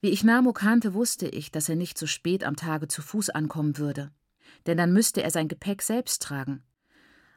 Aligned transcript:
Wie 0.00 0.10
ich 0.10 0.22
Namo 0.22 0.52
kannte, 0.52 0.94
wusste 0.94 1.26
ich, 1.26 1.50
dass 1.50 1.68
er 1.68 1.76
nicht 1.76 1.98
so 1.98 2.06
spät 2.06 2.44
am 2.44 2.54
Tage 2.54 2.86
zu 2.86 3.02
Fuß 3.02 3.30
ankommen 3.30 3.78
würde. 3.78 4.12
Denn 4.66 4.78
dann 4.78 4.92
müsste 4.92 5.22
er 5.22 5.30
sein 5.30 5.48
Gepäck 5.48 5.82
selbst 5.82 6.22
tragen. 6.22 6.62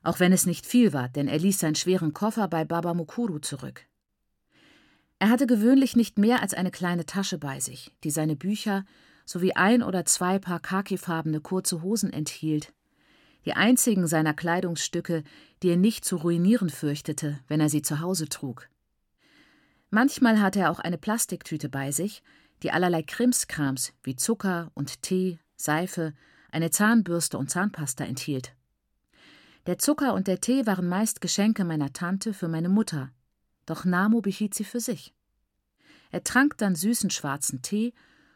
Auch 0.03 0.19
wenn 0.19 0.31
es 0.31 0.45
nicht 0.45 0.65
viel 0.65 0.93
war, 0.93 1.09
denn 1.09 1.27
er 1.27 1.39
ließ 1.39 1.59
seinen 1.59 1.75
schweren 1.75 2.13
Koffer 2.13 2.47
bei 2.47 2.65
Baba 2.65 2.93
Mukuru 2.93 3.39
zurück. 3.39 3.85
Er 5.19 5.29
hatte 5.29 5.45
gewöhnlich 5.45 5.95
nicht 5.95 6.17
mehr 6.17 6.41
als 6.41 6.53
eine 6.53 6.71
kleine 6.71 7.05
Tasche 7.05 7.37
bei 7.37 7.59
sich, 7.59 7.91
die 8.03 8.09
seine 8.09 8.35
Bücher 8.35 8.85
sowie 9.25 9.53
ein 9.53 9.83
oder 9.83 10.05
zwei 10.05 10.39
Paar 10.39 10.59
khakifarbene 10.59 11.41
kurze 11.41 11.81
Hosen 11.83 12.11
enthielt, 12.11 12.73
die 13.45 13.53
einzigen 13.53 14.07
seiner 14.07 14.33
Kleidungsstücke, 14.33 15.23
die 15.61 15.69
er 15.69 15.77
nicht 15.77 16.05
zu 16.05 16.17
ruinieren 16.17 16.69
fürchtete, 16.69 17.39
wenn 17.47 17.59
er 17.59 17.69
sie 17.69 17.81
zu 17.81 17.99
Hause 17.99 18.29
trug. 18.29 18.67
Manchmal 19.91 20.41
hatte 20.41 20.61
er 20.61 20.71
auch 20.71 20.79
eine 20.79 20.97
Plastiktüte 20.97 21.69
bei 21.69 21.91
sich, 21.91 22.23
die 22.63 22.71
allerlei 22.71 23.03
Krimskrams 23.03 23.93
wie 24.03 24.15
Zucker 24.15 24.71
und 24.73 25.01
Tee, 25.01 25.39
Seife, 25.55 26.13
eine 26.51 26.71
Zahnbürste 26.71 27.37
und 27.37 27.49
Zahnpasta 27.49 28.03
enthielt. 28.03 28.55
Der 29.65 29.77
Zucker 29.77 30.13
und 30.13 30.27
der 30.27 30.41
Tee 30.41 30.65
waren 30.65 30.87
meist 30.87 31.21
Geschenke 31.21 31.63
meiner 31.63 31.93
Tante 31.93 32.33
für 32.33 32.47
meine 32.47 32.69
Mutter, 32.69 33.11
doch 33.65 33.85
Namo 33.85 34.21
behielt 34.21 34.53
sie 34.53 34.63
für 34.63 34.79
sich. 34.79 35.13
Er 36.09 36.23
trank 36.23 36.57
dann 36.57 36.75
süßen 36.75 37.09
schwarzen 37.09 37.61
Tee 37.61 37.93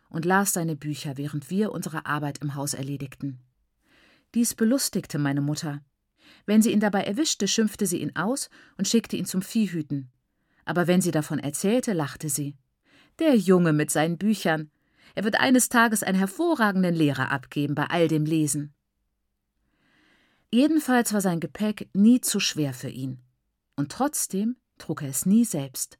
und 0.09 0.23
las 0.23 0.53
seine 0.53 0.75
Bücher, 0.75 1.17
während 1.17 1.49
wir 1.49 1.71
unsere 1.71 2.05
Arbeit 2.05 2.39
im 2.39 2.55
Haus 2.55 2.73
erledigten. 2.73 3.39
Dies 4.33 4.53
belustigte 4.53 5.17
meine 5.17 5.41
Mutter. 5.41 5.81
Wenn 6.45 6.61
sie 6.61 6.71
ihn 6.71 6.79
dabei 6.79 7.03
erwischte, 7.03 7.47
schimpfte 7.47 7.85
sie 7.85 8.01
ihn 8.01 8.15
aus 8.15 8.49
und 8.77 8.87
schickte 8.87 9.17
ihn 9.17 9.25
zum 9.25 9.41
Viehhüten. 9.41 10.11
Aber 10.63 10.87
wenn 10.87 11.01
sie 11.01 11.11
davon 11.11 11.39
erzählte, 11.39 11.93
lachte 11.93 12.29
sie. 12.29 12.55
Der 13.19 13.35
Junge 13.35 13.71
mit 13.71 13.91
seinen 13.91 14.17
Büchern. 14.17 14.69
Er 15.13 15.23
wird 15.23 15.39
eines 15.39 15.69
Tages 15.69 16.03
einen 16.03 16.17
hervorragenden 16.17 16.93
Lehrer 16.93 17.31
abgeben 17.31 17.73
bei 17.73 17.85
all 17.85 18.07
dem 18.09 18.25
Lesen. 18.25 18.73
Jedenfalls 20.51 21.13
war 21.13 21.21
sein 21.21 21.39
Gepäck 21.39 21.89
nie 21.93 22.19
zu 22.19 22.39
schwer 22.39 22.73
für 22.73 22.89
ihn. 22.89 23.21
Und 23.77 23.91
trotzdem 23.91 24.57
trug 24.77 25.01
er 25.01 25.09
es 25.09 25.25
nie 25.25 25.45
selbst. 25.45 25.97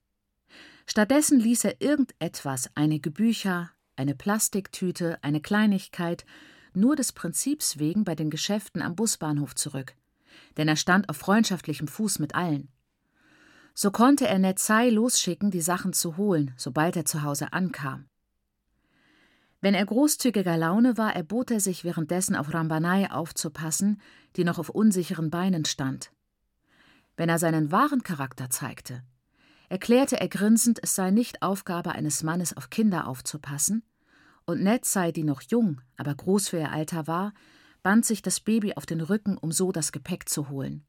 Stattdessen 0.85 1.39
ließ 1.39 1.63
er 1.63 1.81
irgendetwas, 1.81 2.69
einige 2.75 3.11
Bücher, 3.11 3.71
eine 3.95 4.15
Plastiktüte, 4.15 5.17
eine 5.23 5.41
Kleinigkeit 5.41 6.25
nur 6.73 6.95
des 6.95 7.13
Prinzips 7.13 7.79
wegen 7.79 8.03
bei 8.03 8.15
den 8.15 8.29
Geschäften 8.29 8.81
am 8.81 8.95
Busbahnhof 8.95 9.55
zurück, 9.55 9.95
denn 10.57 10.67
er 10.67 10.75
stand 10.75 11.09
auf 11.09 11.15
freundschaftlichem 11.17 11.87
Fuß 11.87 12.19
mit 12.19 12.35
allen. 12.35 12.67
So 13.77 13.91
konnte 13.91 14.25
er 14.25 14.39
Netzai 14.39 14.89
losschicken, 14.89 15.51
die 15.51 15.61
Sachen 15.61 15.91
zu 15.91 16.15
holen, 16.15 16.53
sobald 16.55 16.95
er 16.95 17.03
zu 17.03 17.23
Hause 17.23 17.51
ankam. 17.51 18.07
Wenn 19.59 19.73
er 19.73 19.85
großzügiger 19.85 20.55
Laune 20.55 20.97
war, 20.97 21.13
erbot 21.13 21.51
er 21.51 21.59
sich 21.59 21.83
währenddessen 21.83 22.37
auf 22.37 22.53
Rambanai 22.53 23.11
aufzupassen, 23.11 24.01
die 24.37 24.45
noch 24.45 24.59
auf 24.59 24.69
unsicheren 24.69 25.29
Beinen 25.29 25.65
stand. 25.65 26.11
Wenn 27.17 27.27
er 27.27 27.37
seinen 27.37 27.71
wahren 27.71 28.01
Charakter 28.01 28.49
zeigte, 28.49 29.03
erklärte 29.67 30.21
er 30.21 30.29
grinsend, 30.29 30.79
es 30.81 30.95
sei 30.95 31.11
nicht 31.11 31.41
Aufgabe 31.41 31.91
eines 31.91 32.23
Mannes, 32.23 32.55
auf 32.55 32.69
Kinder 32.69 33.07
aufzupassen, 33.07 33.83
und 34.45 34.61
Ned 34.61 34.85
sei, 34.85 35.11
die 35.11 35.23
noch 35.23 35.41
jung, 35.41 35.81
aber 35.97 36.15
groß 36.15 36.49
für 36.49 36.59
ihr 36.59 36.71
Alter 36.71 37.07
war, 37.07 37.33
band 37.83 38.05
sich 38.05 38.21
das 38.21 38.39
Baby 38.39 38.75
auf 38.75 38.85
den 38.85 39.01
Rücken, 39.01 39.37
um 39.37 39.51
so 39.51 39.71
das 39.71 39.91
Gepäck 39.91 40.29
zu 40.29 40.49
holen. 40.49 40.85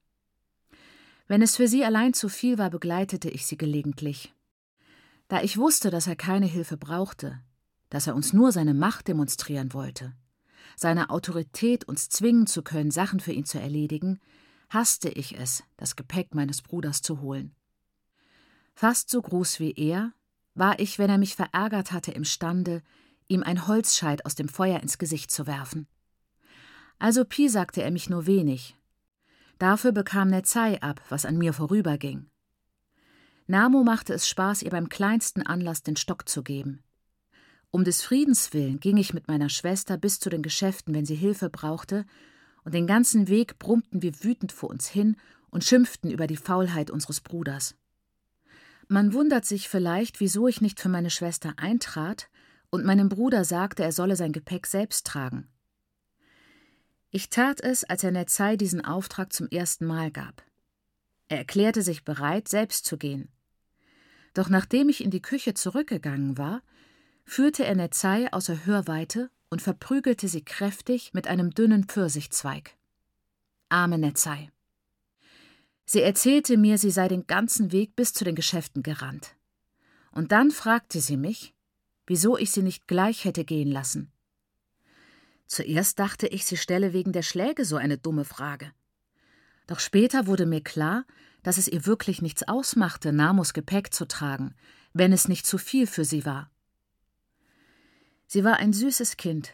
Wenn 1.28 1.42
es 1.42 1.56
für 1.56 1.66
sie 1.66 1.84
allein 1.84 2.14
zu 2.14 2.28
viel 2.28 2.58
war, 2.58 2.70
begleitete 2.70 3.28
ich 3.28 3.46
sie 3.46 3.56
gelegentlich. 3.56 4.32
Da 5.28 5.42
ich 5.42 5.58
wusste, 5.58 5.90
dass 5.90 6.06
er 6.06 6.16
keine 6.16 6.46
Hilfe 6.46 6.76
brauchte, 6.76 7.40
dass 7.90 8.06
er 8.06 8.14
uns 8.14 8.32
nur 8.32 8.52
seine 8.52 8.74
Macht 8.74 9.08
demonstrieren 9.08 9.72
wollte, 9.72 10.14
seine 10.76 11.10
Autorität 11.10 11.84
uns 11.84 12.08
zwingen 12.08 12.46
zu 12.46 12.62
können, 12.62 12.90
Sachen 12.90 13.18
für 13.18 13.32
ihn 13.32 13.44
zu 13.44 13.60
erledigen, 13.60 14.20
hasste 14.70 15.08
ich 15.08 15.36
es, 15.38 15.64
das 15.76 15.96
Gepäck 15.96 16.34
meines 16.34 16.62
Bruders 16.62 17.02
zu 17.02 17.20
holen. 17.20 17.54
Fast 18.74 19.10
so 19.10 19.20
groß 19.22 19.58
wie 19.58 19.72
er, 19.72 20.12
war 20.54 20.78
ich, 20.78 20.98
wenn 20.98 21.10
er 21.10 21.18
mich 21.18 21.34
verärgert 21.34 21.92
hatte, 21.92 22.12
imstande, 22.12 22.82
ihm 23.28 23.42
ein 23.42 23.66
Holzscheit 23.66 24.24
aus 24.26 24.34
dem 24.34 24.48
Feuer 24.48 24.80
ins 24.80 24.98
Gesicht 24.98 25.30
zu 25.30 25.46
werfen. 25.46 25.88
Also 26.98 27.24
piesagte 27.24 27.82
er 27.82 27.90
mich 27.90 28.08
nur 28.08 28.26
wenig. 28.26 28.75
Dafür 29.58 29.92
bekam 29.92 30.28
Netzai 30.28 30.80
ab, 30.82 31.00
was 31.08 31.24
an 31.24 31.38
mir 31.38 31.52
vorüberging. 31.52 32.26
Namo 33.46 33.84
machte 33.84 34.12
es 34.12 34.28
Spaß, 34.28 34.62
ihr 34.62 34.70
beim 34.70 34.88
kleinsten 34.88 35.42
Anlass 35.42 35.82
den 35.82 35.96
Stock 35.96 36.28
zu 36.28 36.42
geben. 36.42 36.82
Um 37.70 37.84
des 37.84 38.02
Friedens 38.02 38.52
willen 38.52 38.80
ging 38.80 38.96
ich 38.96 39.14
mit 39.14 39.28
meiner 39.28 39.48
Schwester 39.48 39.96
bis 39.96 40.18
zu 40.18 40.30
den 40.30 40.42
Geschäften, 40.42 40.94
wenn 40.94 41.06
sie 41.06 41.14
Hilfe 41.14 41.50
brauchte, 41.50 42.04
und 42.64 42.74
den 42.74 42.86
ganzen 42.86 43.28
Weg 43.28 43.58
brummten 43.58 44.02
wir 44.02 44.24
wütend 44.24 44.50
vor 44.50 44.70
uns 44.70 44.88
hin 44.88 45.16
und 45.50 45.62
schimpften 45.62 46.10
über 46.10 46.26
die 46.26 46.36
Faulheit 46.36 46.90
unseres 46.90 47.20
Bruders. 47.20 47.76
Man 48.88 49.12
wundert 49.12 49.44
sich 49.44 49.68
vielleicht, 49.68 50.20
wieso 50.20 50.48
ich 50.48 50.60
nicht 50.60 50.80
für 50.80 50.88
meine 50.88 51.10
Schwester 51.10 51.54
eintrat 51.56 52.28
und 52.70 52.84
meinem 52.84 53.08
Bruder 53.08 53.44
sagte, 53.44 53.84
er 53.84 53.92
solle 53.92 54.16
sein 54.16 54.32
Gepäck 54.32 54.66
selbst 54.66 55.06
tragen. 55.06 55.48
Ich 57.10 57.30
tat 57.30 57.60
es, 57.60 57.84
als 57.84 58.04
er 58.04 58.10
Netzai 58.10 58.56
diesen 58.56 58.84
Auftrag 58.84 59.32
zum 59.32 59.48
ersten 59.48 59.86
Mal 59.86 60.10
gab. 60.10 60.42
Er 61.28 61.38
erklärte 61.38 61.82
sich 61.82 62.04
bereit, 62.04 62.48
selbst 62.48 62.84
zu 62.84 62.98
gehen. 62.98 63.28
Doch 64.34 64.48
nachdem 64.48 64.88
ich 64.88 65.02
in 65.02 65.10
die 65.10 65.22
Küche 65.22 65.54
zurückgegangen 65.54 66.36
war, 66.36 66.62
führte 67.24 67.64
er 67.64 67.74
Netzai 67.74 68.32
außer 68.32 68.66
Hörweite 68.66 69.30
und 69.48 69.62
verprügelte 69.62 70.28
sie 70.28 70.44
kräftig 70.44 71.14
mit 71.14 71.26
einem 71.26 71.50
dünnen 71.50 71.84
Pfirsichzweig. 71.84 72.76
Arme 73.68 73.98
Netzai. 73.98 74.50
Sie 75.84 76.02
erzählte 76.02 76.56
mir, 76.56 76.78
sie 76.78 76.90
sei 76.90 77.08
den 77.08 77.26
ganzen 77.26 77.72
Weg 77.72 77.94
bis 77.96 78.12
zu 78.12 78.24
den 78.24 78.34
Geschäften 78.34 78.82
gerannt. 78.82 79.36
Und 80.10 80.32
dann 80.32 80.50
fragte 80.50 81.00
sie 81.00 81.16
mich, 81.16 81.54
wieso 82.06 82.36
ich 82.36 82.50
sie 82.50 82.62
nicht 82.62 82.88
gleich 82.88 83.24
hätte 83.24 83.44
gehen 83.44 83.70
lassen. 83.70 84.12
Zuerst 85.46 85.98
dachte 85.98 86.26
ich, 86.26 86.44
sie 86.44 86.56
stelle 86.56 86.92
wegen 86.92 87.12
der 87.12 87.22
Schläge 87.22 87.64
so 87.64 87.76
eine 87.76 87.98
dumme 87.98 88.24
Frage. 88.24 88.72
Doch 89.66 89.80
später 89.80 90.26
wurde 90.26 90.46
mir 90.46 90.60
klar, 90.60 91.04
dass 91.42 91.58
es 91.58 91.68
ihr 91.68 91.86
wirklich 91.86 92.22
nichts 92.22 92.42
ausmachte, 92.42 93.12
Namos 93.12 93.52
Gepäck 93.52 93.92
zu 93.92 94.06
tragen, 94.06 94.54
wenn 94.92 95.12
es 95.12 95.28
nicht 95.28 95.46
zu 95.46 95.58
viel 95.58 95.86
für 95.86 96.04
sie 96.04 96.24
war. 96.24 96.50
Sie 98.26 98.42
war 98.42 98.56
ein 98.56 98.72
süßes 98.72 99.16
Kind, 99.16 99.52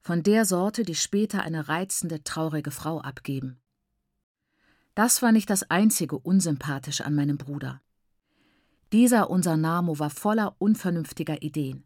von 0.00 0.22
der 0.22 0.44
Sorte, 0.44 0.82
die 0.82 0.94
später 0.94 1.42
eine 1.42 1.68
reizende, 1.68 2.22
traurige 2.22 2.70
Frau 2.70 3.00
abgeben. 3.00 3.60
Das 4.94 5.22
war 5.22 5.32
nicht 5.32 5.48
das 5.48 5.70
einzige 5.70 6.18
Unsympathische 6.18 7.04
an 7.04 7.14
meinem 7.14 7.38
Bruder. 7.38 7.80
Dieser 8.92 9.30
unser 9.30 9.56
Namo 9.56 9.98
war 9.98 10.10
voller 10.10 10.56
unvernünftiger 10.58 11.42
Ideen. 11.42 11.84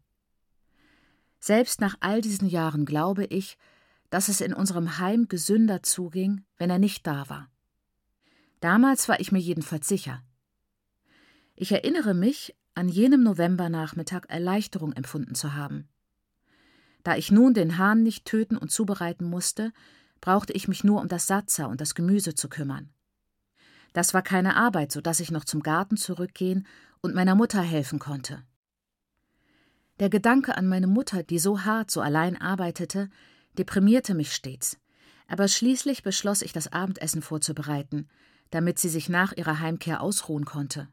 Selbst 1.45 1.79
nach 1.79 1.95
all 1.99 2.21
diesen 2.21 2.47
Jahren 2.47 2.85
glaube 2.85 3.25
ich, 3.25 3.59
dass 4.09 4.29
es 4.29 4.41
in 4.41 4.51
unserem 4.51 4.97
Heim 4.97 5.27
gesünder 5.27 5.83
zuging, 5.83 6.43
wenn 6.57 6.71
er 6.71 6.79
nicht 6.79 7.05
da 7.05 7.29
war. 7.29 7.51
Damals 8.61 9.07
war 9.09 9.19
ich 9.19 9.31
mir 9.31 9.37
jedenfalls 9.37 9.87
sicher. 9.87 10.23
Ich 11.55 11.71
erinnere 11.71 12.15
mich, 12.15 12.55
an 12.73 12.89
jenem 12.89 13.21
Novembernachmittag 13.21 14.23
Erleichterung 14.27 14.91
empfunden 14.93 15.35
zu 15.35 15.53
haben. 15.53 15.87
Da 17.03 17.15
ich 17.15 17.29
nun 17.29 17.53
den 17.53 17.77
Hahn 17.77 18.01
nicht 18.01 18.25
töten 18.25 18.57
und 18.57 18.71
zubereiten 18.71 19.25
musste, 19.29 19.71
brauchte 20.21 20.51
ich 20.51 20.67
mich 20.67 20.83
nur 20.83 20.99
um 20.99 21.09
das 21.09 21.27
Satzer 21.27 21.69
und 21.69 21.79
das 21.79 21.93
Gemüse 21.93 22.33
zu 22.33 22.49
kümmern. 22.49 22.89
Das 23.93 24.15
war 24.15 24.23
keine 24.23 24.55
Arbeit, 24.55 24.91
so 24.91 24.99
dass 24.99 25.19
ich 25.19 25.29
noch 25.29 25.45
zum 25.45 25.61
Garten 25.61 25.95
zurückgehen 25.95 26.65
und 27.01 27.13
meiner 27.13 27.35
Mutter 27.35 27.61
helfen 27.61 27.99
konnte. 27.99 28.41
Der 29.99 30.09
Gedanke 30.09 30.57
an 30.57 30.67
meine 30.67 30.87
Mutter, 30.87 31.23
die 31.23 31.39
so 31.39 31.63
hart, 31.63 31.89
so 31.89 32.01
allein 32.01 32.39
arbeitete, 32.39 33.09
deprimierte 33.57 34.13
mich 34.13 34.33
stets. 34.33 34.77
Aber 35.27 35.47
schließlich 35.47 36.03
beschloss 36.03 36.41
ich, 36.41 36.51
das 36.51 36.71
Abendessen 36.71 37.21
vorzubereiten, 37.21 38.09
damit 38.49 38.77
sie 38.77 38.89
sich 38.89 39.07
nach 39.07 39.31
ihrer 39.33 39.59
Heimkehr 39.59 40.01
ausruhen 40.01 40.45
konnte. 40.45 40.89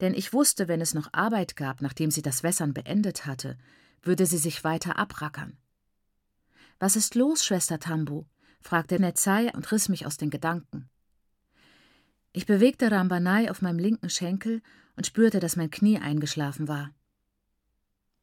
Denn 0.00 0.14
ich 0.14 0.32
wusste, 0.32 0.66
wenn 0.66 0.80
es 0.80 0.94
noch 0.94 1.10
Arbeit 1.12 1.54
gab, 1.54 1.80
nachdem 1.80 2.10
sie 2.10 2.22
das 2.22 2.42
Wässern 2.42 2.74
beendet 2.74 3.24
hatte, 3.24 3.56
würde 4.02 4.26
sie 4.26 4.38
sich 4.38 4.64
weiter 4.64 4.98
abrackern. 4.98 5.56
Was 6.80 6.96
ist 6.96 7.14
los, 7.14 7.44
Schwester 7.44 7.78
Tambu? 7.78 8.24
fragte 8.60 8.98
Netzai 8.98 9.52
und 9.54 9.70
riss 9.70 9.88
mich 9.88 10.06
aus 10.06 10.16
den 10.16 10.30
Gedanken. 10.30 10.88
Ich 12.32 12.46
bewegte 12.46 12.90
Rambanai 12.90 13.48
auf 13.48 13.62
meinem 13.62 13.78
linken 13.78 14.10
Schenkel 14.10 14.60
und 14.96 15.06
spürte, 15.06 15.38
dass 15.38 15.56
mein 15.56 15.70
Knie 15.70 15.98
eingeschlafen 15.98 16.66
war. 16.66 16.90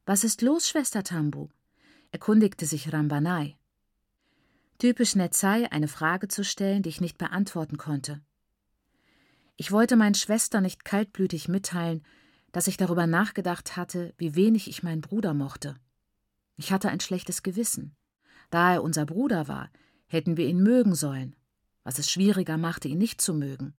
Was 0.06 0.24
ist 0.24 0.42
los, 0.42 0.68
Schwester 0.68 1.02
Tambu? 1.02 1.48
erkundigte 2.10 2.66
sich 2.66 2.92
Rambanai. 2.92 3.56
Typisch 4.78 5.14
Netzai, 5.14 5.70
eine 5.70 5.88
Frage 5.88 6.26
zu 6.28 6.42
stellen, 6.42 6.82
die 6.82 6.88
ich 6.88 7.00
nicht 7.00 7.18
beantworten 7.18 7.76
konnte. 7.76 8.20
Ich 9.56 9.70
wollte 9.72 9.96
meinen 9.96 10.14
Schwestern 10.14 10.62
nicht 10.62 10.84
kaltblütig 10.84 11.48
mitteilen, 11.48 12.02
dass 12.50 12.66
ich 12.66 12.78
darüber 12.78 13.06
nachgedacht 13.06 13.76
hatte, 13.76 14.14
wie 14.16 14.34
wenig 14.34 14.68
ich 14.68 14.82
meinen 14.82 15.02
Bruder 15.02 15.34
mochte. 15.34 15.76
Ich 16.56 16.72
hatte 16.72 16.88
ein 16.88 17.00
schlechtes 17.00 17.42
Gewissen. 17.42 17.94
Da 18.48 18.72
er 18.74 18.82
unser 18.82 19.06
Bruder 19.06 19.48
war, 19.48 19.70
hätten 20.06 20.36
wir 20.36 20.46
ihn 20.46 20.62
mögen 20.62 20.94
sollen, 20.94 21.36
was 21.84 21.98
es 21.98 22.10
schwieriger 22.10 22.56
machte, 22.58 22.88
ihn 22.88 22.98
nicht 22.98 23.20
zu 23.20 23.34
mögen. 23.34 23.74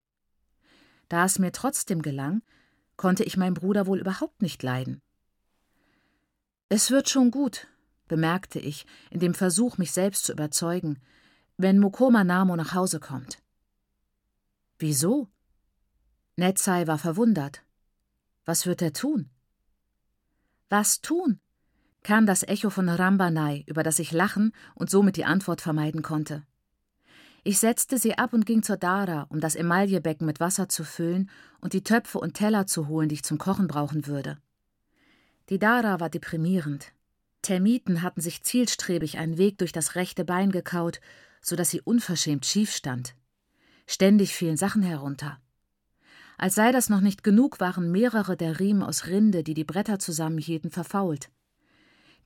Da 1.08 1.24
es 1.24 1.38
mir 1.38 1.50
trotzdem 1.50 2.02
gelang, 2.02 2.42
konnte 2.96 3.24
ich 3.24 3.36
meinen 3.36 3.54
Bruder 3.54 3.86
wohl 3.86 3.98
überhaupt 3.98 4.42
nicht 4.42 4.62
leiden. 4.62 5.00
Es 6.72 6.92
wird 6.92 7.08
schon 7.08 7.32
gut, 7.32 7.66
bemerkte 8.06 8.60
ich, 8.60 8.86
in 9.10 9.18
dem 9.18 9.34
Versuch, 9.34 9.76
mich 9.76 9.90
selbst 9.90 10.24
zu 10.24 10.32
überzeugen, 10.32 11.00
wenn 11.56 11.80
Mokoma 11.80 12.22
Namo 12.22 12.54
nach 12.54 12.74
Hause 12.74 13.00
kommt. 13.00 13.42
Wieso? 14.78 15.26
Netzai 16.36 16.86
war 16.86 16.98
verwundert. 16.98 17.64
Was 18.44 18.66
wird 18.66 18.82
er 18.82 18.92
tun? 18.92 19.30
Was 20.68 21.00
tun? 21.00 21.40
kam 22.04 22.24
das 22.24 22.44
Echo 22.44 22.70
von 22.70 22.88
Rambanai, 22.88 23.64
über 23.66 23.82
das 23.82 23.98
ich 23.98 24.12
lachen 24.12 24.52
und 24.76 24.90
somit 24.90 25.16
die 25.16 25.24
Antwort 25.24 25.60
vermeiden 25.60 26.02
konnte. 26.02 26.46
Ich 27.42 27.58
setzte 27.58 27.98
sie 27.98 28.16
ab 28.16 28.32
und 28.32 28.46
ging 28.46 28.62
zur 28.62 28.76
Dara, 28.76 29.26
um 29.28 29.40
das 29.40 29.56
Emaillebecken 29.56 30.24
mit 30.24 30.38
Wasser 30.38 30.68
zu 30.68 30.84
füllen 30.84 31.30
und 31.60 31.72
die 31.72 31.82
Töpfe 31.82 32.20
und 32.20 32.34
Teller 32.34 32.68
zu 32.68 32.86
holen, 32.86 33.08
die 33.08 33.16
ich 33.16 33.24
zum 33.24 33.38
Kochen 33.38 33.66
brauchen 33.66 34.06
würde. 34.06 34.38
Die 35.50 35.58
Dara 35.58 35.98
war 35.98 36.08
deprimierend. 36.08 36.92
Termiten 37.42 38.02
hatten 38.02 38.20
sich 38.20 38.44
zielstrebig 38.44 39.18
einen 39.18 39.36
Weg 39.36 39.58
durch 39.58 39.72
das 39.72 39.96
rechte 39.96 40.24
Bein 40.24 40.52
gekaut, 40.52 41.00
so 41.42 41.56
dass 41.56 41.70
sie 41.70 41.80
unverschämt 41.80 42.46
schief 42.46 42.72
stand. 42.72 43.16
Ständig 43.86 44.34
fielen 44.34 44.56
Sachen 44.56 44.82
herunter. 44.82 45.40
Als 46.38 46.54
sei 46.54 46.70
das 46.70 46.88
noch 46.88 47.00
nicht 47.00 47.24
genug, 47.24 47.58
waren 47.58 47.90
mehrere 47.90 48.36
der 48.36 48.60
Riemen 48.60 48.84
aus 48.84 49.08
Rinde, 49.08 49.42
die 49.42 49.54
die 49.54 49.64
Bretter 49.64 49.98
zusammenhielten, 49.98 50.70
verfault. 50.70 51.30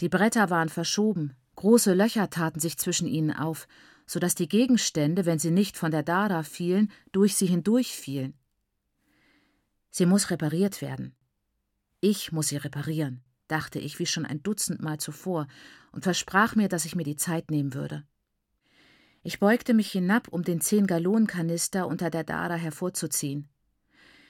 Die 0.01 0.11
Bretter 0.11 0.51
waren 0.51 0.69
verschoben, 0.69 1.35
große 1.57 1.95
Löcher 1.95 2.29
taten 2.29 2.61
sich 2.61 2.77
zwischen 2.77 3.09
ihnen 3.09 3.33
auf, 3.33 3.67
so 4.07 4.21
dass 4.21 4.35
die 4.35 4.49
Gegenstände, 4.49 5.25
wenn 5.25 5.39
sie 5.39 5.51
nicht 5.51 5.79
von 5.79 5.91
der 5.91 6.03
Dara 6.03 6.43
fielen, 6.43 6.93
durch 7.13 7.37
sie 7.37 7.47
hindurch 7.47 7.97
fielen. 7.97 8.35
Sie 9.91 10.05
muss 10.05 10.31
repariert 10.31 10.83
werden. 10.83 11.15
Ich 12.07 12.33
muss 12.33 12.49
sie 12.49 12.59
reparieren, 12.59 13.23
dachte 13.49 13.79
ich 13.79 13.99
wie 13.99 14.05
schon 14.05 14.27
ein 14.27 14.43
Dutzend 14.43 14.83
Mal 14.83 14.99
zuvor 14.99 15.47
und 15.91 16.05
versprach 16.05 16.55
mir, 16.55 16.69
dass 16.69 16.85
ich 16.85 16.95
mir 16.95 17.03
die 17.03 17.17
Zeit 17.17 17.51
nehmen 17.51 17.73
würde. 17.73 18.05
Ich 19.23 19.41
beugte 19.41 19.73
mich 19.73 19.91
hinab, 19.91 20.29
um 20.29 20.43
den 20.43 20.61
Zehn-Gallonen-Kanister 20.61 21.87
unter 21.89 22.11
der 22.11 22.23
Dara 22.23 22.57
hervorzuziehen. 22.57 23.49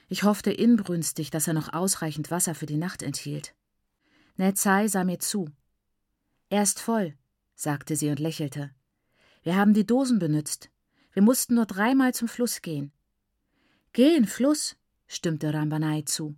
Ich 0.07 0.23
hoffte 0.23 0.51
inbrünstig, 0.51 1.31
dass 1.31 1.49
er 1.49 1.53
noch 1.53 1.73
ausreichend 1.73 2.31
Wasser 2.31 2.55
für 2.55 2.65
die 2.65 2.77
Nacht 2.77 3.03
enthielt. 3.03 3.53
Nezai 4.37 4.87
sah 4.87 5.03
mir 5.03 5.19
zu. 5.19 5.49
Er 6.47 6.63
ist 6.63 6.79
voll, 6.79 7.13
sagte 7.55 7.97
sie 7.97 8.09
und 8.09 8.21
lächelte. 8.21 8.71
Wir 9.43 9.57
haben 9.57 9.73
die 9.73 9.85
Dosen 9.85 10.17
benützt. 10.17 10.69
Wir 11.11 11.23
mussten 11.23 11.55
nur 11.55 11.65
dreimal 11.65 12.13
zum 12.13 12.29
Fluss 12.29 12.61
gehen. 12.61 12.93
Geh 13.91 14.15
in 14.15 14.27
Fluss, 14.27 14.77
stimmte 15.07 15.53
Rambanai 15.53 16.03
zu. 16.03 16.37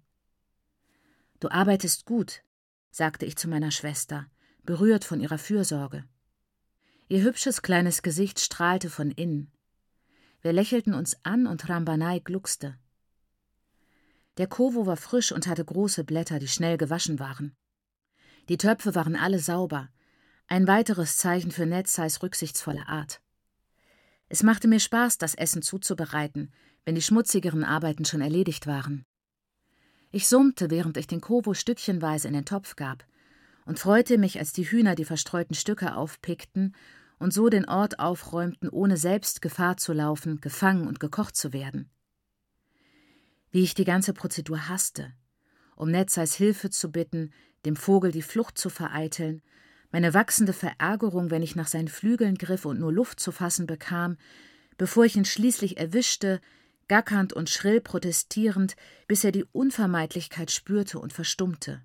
Du 1.40 1.50
arbeitest 1.50 2.06
gut, 2.06 2.44
sagte 2.90 3.26
ich 3.26 3.36
zu 3.36 3.48
meiner 3.48 3.72
Schwester, 3.72 4.26
berührt 4.64 5.06
von 5.06 5.20
ihrer 5.20 5.38
Fürsorge. 5.38 6.04
Ihr 7.10 7.22
hübsches 7.24 7.62
kleines 7.62 8.02
Gesicht 8.02 8.40
strahlte 8.40 8.90
von 8.90 9.12
innen. 9.12 9.52
Wir 10.42 10.52
lächelten 10.52 10.94
uns 10.94 11.18
an 11.24 11.48
und 11.48 11.70
Rambanai 11.70 12.20
gluckste. 12.20 12.78
Der 14.38 14.48
Kovo 14.48 14.86
war 14.86 14.98
frisch 14.98 15.32
und 15.32 15.48
hatte 15.48 15.64
große 15.64 16.04
Blätter, 16.04 16.40
die 16.40 16.48
schnell 16.48 16.78
gewaschen 16.78 17.20
waren. 17.20 17.56
Die 18.50 18.58
Töpfe 18.58 18.96
waren 18.96 19.16
alle 19.16 19.40
sauber, 19.40 19.90
ein 20.48 20.68
weiteres 20.68 21.18
Zeichen 21.18 21.52
für 21.52 21.66
Netzais 21.66 22.22
rücksichtsvolle 22.24 22.88
Art. 22.88 23.22
Es 24.30 24.44
machte 24.44 24.68
mir 24.68 24.80
Spaß, 24.80 25.18
das 25.18 25.36
Essen 25.36 25.62
zuzubereiten, 25.62 26.52
wenn 26.86 26.96
die 26.96 27.02
schmutzigeren 27.02 27.64
Arbeiten 27.64 28.06
schon 28.06 28.22
erledigt 28.22 28.68
waren. 28.68 29.06
Ich 30.18 30.28
summte, 30.28 30.72
während 30.72 30.98
ich 30.98 31.06
den 31.06 31.22
Kovo 31.22 31.54
stückchenweise 31.54 32.28
in 32.28 32.34
den 32.34 32.44
Topf 32.44 32.76
gab, 32.76 33.06
und 33.68 33.78
freute 33.78 34.18
mich, 34.18 34.40
als 34.40 34.52
die 34.52 34.64
Hühner 34.64 34.96
die 34.96 35.06
verstreuten 35.06 35.54
Stücke 35.54 35.94
aufpickten 35.96 36.76
und 37.20 37.36
so 37.36 37.50
den 37.50 37.70
Ort 37.70 38.00
aufräumten, 38.00 38.68
ohne 38.68 38.98
selbst 38.98 39.44
Gefahr 39.44 39.78
zu 39.78 39.94
laufen, 39.94 40.42
gefangen 40.42 40.88
und 40.88 41.00
gekocht 41.00 41.36
zu 41.36 41.54
werden. 41.54 41.92
Wie 43.52 43.62
ich 43.62 43.76
die 43.76 43.84
ganze 43.84 44.12
Prozedur 44.12 44.68
hasste, 44.68 45.14
um 45.76 45.92
Netzais 45.92 46.34
Hilfe 46.34 46.72
zu 46.72 46.92
bitten, 46.92 47.32
dem 47.64 47.76
Vogel 47.76 48.12
die 48.12 48.24
Flucht 48.24 48.58
zu 48.58 48.72
vereiteln 48.72 49.44
meine 49.92 50.16
wachsende 50.16 50.54
Verärgerung, 50.54 51.30
wenn 51.30 51.44
ich 51.44 51.56
nach 51.56 51.68
seinen 51.68 51.90
Flügeln 51.90 52.40
griff 52.40 52.66
und 52.66 52.80
nur 52.80 52.92
Luft 52.92 53.20
zu 53.20 53.32
fassen 53.32 53.68
bekam, 53.68 54.18
bevor 54.80 55.06
ich 55.06 55.16
ihn 55.16 55.26
schließlich 55.26 55.78
erwischte, 55.78 56.42
gackernd 56.88 57.34
und 57.34 57.50
schrill 57.50 57.82
protestierend, 57.82 58.76
bis 59.08 59.24
er 59.24 59.32
die 59.32 59.46
Unvermeidlichkeit 59.46 60.52
spürte 60.52 61.00
und 61.00 61.14
verstummte. 61.14 61.84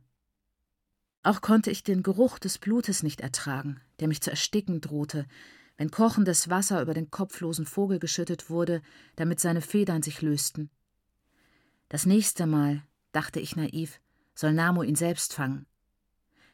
Auch 1.22 1.40
konnte 1.40 1.70
ich 1.70 1.84
den 1.84 2.02
Geruch 2.02 2.38
des 2.38 2.58
Blutes 2.58 3.02
nicht 3.02 3.20
ertragen, 3.20 3.80
der 4.00 4.08
mich 4.08 4.20
zu 4.20 4.30
ersticken 4.30 4.80
drohte, 4.80 5.26
wenn 5.76 5.90
kochendes 5.90 6.48
Wasser 6.48 6.82
über 6.82 6.94
den 6.94 7.10
kopflosen 7.10 7.66
Vogel 7.66 7.98
geschüttet 7.98 8.50
wurde, 8.50 8.82
damit 9.16 9.40
seine 9.40 9.60
Federn 9.60 10.02
sich 10.02 10.22
lösten. 10.22 10.70
Das 11.88 12.06
nächste 12.06 12.46
Mal, 12.46 12.82
dachte 13.12 13.40
ich 13.40 13.56
naiv, 13.56 14.00
soll 14.34 14.52
Namo 14.52 14.82
ihn 14.82 14.96
selbst 14.96 15.34
fangen. 15.34 15.66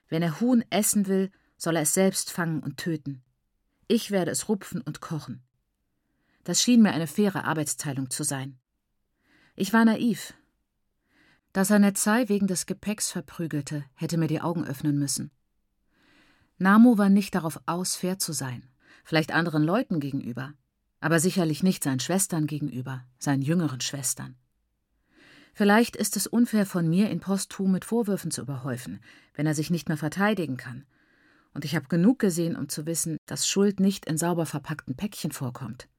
Wenn 0.08 0.22
er 0.22 0.40
Huhn 0.40 0.64
essen 0.70 1.06
will, 1.06 1.30
soll 1.56 1.76
er 1.76 1.82
es 1.82 1.94
selbst 1.94 2.30
fangen 2.30 2.62
und 2.62 2.76
töten. 2.76 3.22
Ich 3.86 4.10
werde 4.10 4.30
es 4.30 4.48
rupfen 4.48 4.80
und 4.80 5.00
kochen. 5.00 5.42
Das 6.48 6.62
schien 6.62 6.80
mir 6.80 6.92
eine 6.92 7.06
faire 7.06 7.44
Arbeitsteilung 7.44 8.08
zu 8.08 8.22
sein. 8.22 8.58
Ich 9.54 9.74
war 9.74 9.84
naiv. 9.84 10.32
Dass 11.52 11.68
er 11.68 11.78
Netzai 11.78 12.30
wegen 12.30 12.46
des 12.46 12.64
Gepäcks 12.64 13.10
verprügelte, 13.10 13.84
hätte 13.92 14.16
mir 14.16 14.28
die 14.28 14.40
Augen 14.40 14.64
öffnen 14.64 14.98
müssen. 14.98 15.30
Namo 16.56 16.96
war 16.96 17.10
nicht 17.10 17.34
darauf 17.34 17.60
aus, 17.66 17.96
fair 17.96 18.18
zu 18.18 18.32
sein, 18.32 18.66
vielleicht 19.04 19.30
anderen 19.30 19.62
Leuten 19.62 20.00
gegenüber, 20.00 20.54
aber 21.00 21.20
sicherlich 21.20 21.62
nicht 21.62 21.84
seinen 21.84 22.00
Schwestern 22.00 22.46
gegenüber, 22.46 23.04
seinen 23.18 23.42
jüngeren 23.42 23.82
Schwestern. 23.82 24.34
Vielleicht 25.52 25.96
ist 25.96 26.16
es 26.16 26.26
unfair 26.26 26.64
von 26.64 26.88
mir, 26.88 27.10
ihn 27.10 27.20
posthum 27.20 27.72
mit 27.72 27.84
Vorwürfen 27.84 28.30
zu 28.30 28.40
überhäufen, 28.40 29.00
wenn 29.34 29.46
er 29.46 29.54
sich 29.54 29.68
nicht 29.68 29.88
mehr 29.88 29.98
verteidigen 29.98 30.56
kann. 30.56 30.86
Und 31.52 31.66
ich 31.66 31.76
habe 31.76 31.88
genug 31.88 32.18
gesehen, 32.18 32.56
um 32.56 32.70
zu 32.70 32.86
wissen, 32.86 33.18
dass 33.26 33.46
Schuld 33.46 33.80
nicht 33.80 34.06
in 34.06 34.16
sauber 34.16 34.46
verpackten 34.46 34.96
Päckchen 34.96 35.30
vorkommt. 35.30 35.90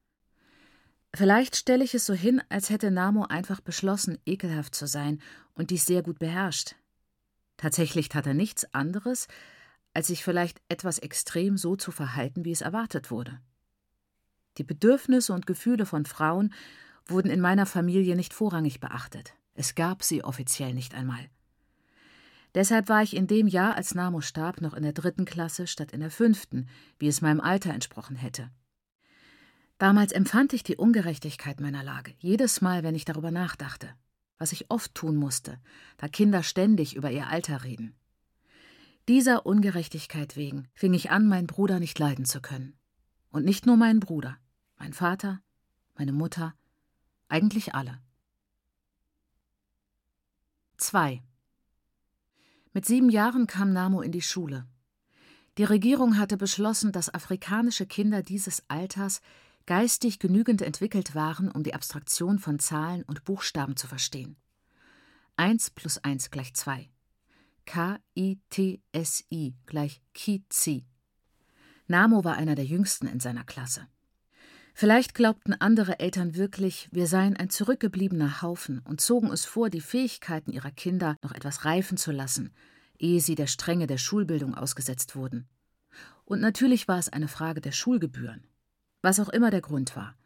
Vielleicht 1.14 1.56
stelle 1.56 1.84
ich 1.84 1.94
es 1.94 2.06
so 2.06 2.14
hin, 2.14 2.40
als 2.48 2.70
hätte 2.70 2.90
Namo 2.90 3.24
einfach 3.24 3.60
beschlossen, 3.60 4.18
ekelhaft 4.26 4.74
zu 4.74 4.86
sein 4.86 5.20
und 5.54 5.70
dies 5.70 5.86
sehr 5.86 6.02
gut 6.02 6.18
beherrscht. 6.18 6.76
Tatsächlich 7.56 8.08
tat 8.08 8.26
er 8.26 8.34
nichts 8.34 8.72
anderes, 8.72 9.26
als 9.92 10.06
sich 10.06 10.22
vielleicht 10.22 10.62
etwas 10.68 10.98
extrem 10.98 11.56
so 11.56 11.76
zu 11.76 11.90
verhalten, 11.90 12.44
wie 12.44 12.52
es 12.52 12.60
erwartet 12.60 13.10
wurde. 13.10 13.40
Die 14.56 14.64
Bedürfnisse 14.64 15.32
und 15.32 15.46
Gefühle 15.46 15.84
von 15.84 16.06
Frauen 16.06 16.54
wurden 17.06 17.30
in 17.30 17.40
meiner 17.40 17.66
Familie 17.66 18.14
nicht 18.14 18.32
vorrangig 18.32 18.78
beachtet. 18.78 19.34
Es 19.54 19.74
gab 19.74 20.04
sie 20.04 20.22
offiziell 20.22 20.74
nicht 20.74 20.94
einmal. 20.94 21.28
Deshalb 22.54 22.88
war 22.88 23.02
ich 23.02 23.14
in 23.14 23.26
dem 23.26 23.46
Jahr, 23.46 23.76
als 23.76 23.94
Namo 23.94 24.20
starb, 24.20 24.60
noch 24.60 24.74
in 24.74 24.82
der 24.82 24.92
dritten 24.92 25.24
Klasse 25.24 25.66
statt 25.66 25.92
in 25.92 26.00
der 26.00 26.10
fünften, 26.10 26.68
wie 26.98 27.08
es 27.08 27.20
meinem 27.20 27.40
Alter 27.40 27.72
entsprochen 27.72 28.16
hätte. 28.16 28.50
Damals 29.80 30.12
empfand 30.12 30.52
ich 30.52 30.62
die 30.62 30.76
Ungerechtigkeit 30.76 31.58
meiner 31.58 31.82
Lage, 31.82 32.12
jedes 32.18 32.60
Mal, 32.60 32.82
wenn 32.82 32.94
ich 32.94 33.06
darüber 33.06 33.30
nachdachte, 33.30 33.88
was 34.36 34.52
ich 34.52 34.70
oft 34.70 34.94
tun 34.94 35.16
musste, 35.16 35.58
da 35.96 36.06
Kinder 36.06 36.42
ständig 36.42 36.94
über 36.94 37.10
ihr 37.10 37.28
Alter 37.28 37.64
reden. 37.64 37.96
Dieser 39.08 39.46
Ungerechtigkeit 39.46 40.36
wegen 40.36 40.68
fing 40.74 40.92
ich 40.92 41.10
an, 41.10 41.26
meinen 41.26 41.46
Bruder 41.46 41.80
nicht 41.80 41.98
leiden 41.98 42.26
zu 42.26 42.42
können. 42.42 42.74
Und 43.30 43.46
nicht 43.46 43.64
nur 43.64 43.78
meinen 43.78 44.00
Bruder, 44.00 44.36
mein 44.76 44.92
Vater, 44.92 45.40
meine 45.94 46.12
Mutter, 46.12 46.54
eigentlich 47.28 47.74
alle. 47.74 48.02
2. 50.76 51.22
Mit 52.74 52.84
sieben 52.84 53.08
Jahren 53.08 53.46
kam 53.46 53.72
Namo 53.72 54.02
in 54.02 54.12
die 54.12 54.20
Schule. 54.20 54.66
Die 55.56 55.64
Regierung 55.64 56.18
hatte 56.18 56.36
beschlossen, 56.36 56.92
dass 56.92 57.14
afrikanische 57.14 57.86
Kinder 57.86 58.22
dieses 58.22 58.62
Alters 58.68 59.22
geistig 59.66 60.18
genügend 60.18 60.62
entwickelt 60.62 61.14
waren, 61.14 61.50
um 61.50 61.62
die 61.62 61.74
Abstraktion 61.74 62.38
von 62.38 62.58
Zahlen 62.58 63.02
und 63.02 63.24
Buchstaben 63.24 63.76
zu 63.76 63.86
verstehen. 63.86 64.36
1 65.36 65.70
plus 65.70 65.98
1 65.98 66.30
gleich 66.30 66.54
2. 66.54 66.88
K-I-T-S-I 67.66 69.54
gleich 69.66 70.02
Ki-Zi. 70.12 70.84
Namo 71.86 72.24
war 72.24 72.36
einer 72.36 72.54
der 72.54 72.64
jüngsten 72.64 73.06
in 73.06 73.20
seiner 73.20 73.44
Klasse. 73.44 73.86
Vielleicht 74.74 75.14
glaubten 75.14 75.54
andere 75.54 76.00
Eltern 76.00 76.36
wirklich, 76.36 76.88
wir 76.92 77.06
seien 77.06 77.36
ein 77.36 77.50
zurückgebliebener 77.50 78.42
Haufen 78.42 78.78
und 78.80 79.00
zogen 79.00 79.30
es 79.30 79.44
vor, 79.44 79.70
die 79.70 79.80
Fähigkeiten 79.80 80.52
ihrer 80.52 80.70
Kinder 80.70 81.16
noch 81.22 81.32
etwas 81.32 81.64
reifen 81.64 81.96
zu 81.96 82.12
lassen, 82.12 82.52
ehe 82.98 83.20
sie 83.20 83.34
der 83.34 83.46
Strenge 83.46 83.86
der 83.86 83.98
Schulbildung 83.98 84.54
ausgesetzt 84.54 85.16
wurden. 85.16 85.48
Und 86.24 86.40
natürlich 86.40 86.86
war 86.86 86.98
es 86.98 87.08
eine 87.08 87.28
Frage 87.28 87.60
der 87.60 87.72
Schulgebühren. 87.72 88.44
Was 89.02 89.20
auch 89.20 89.28
immer 89.28 89.50
der 89.50 89.60
Grund 89.60 89.96
war. 89.96 90.16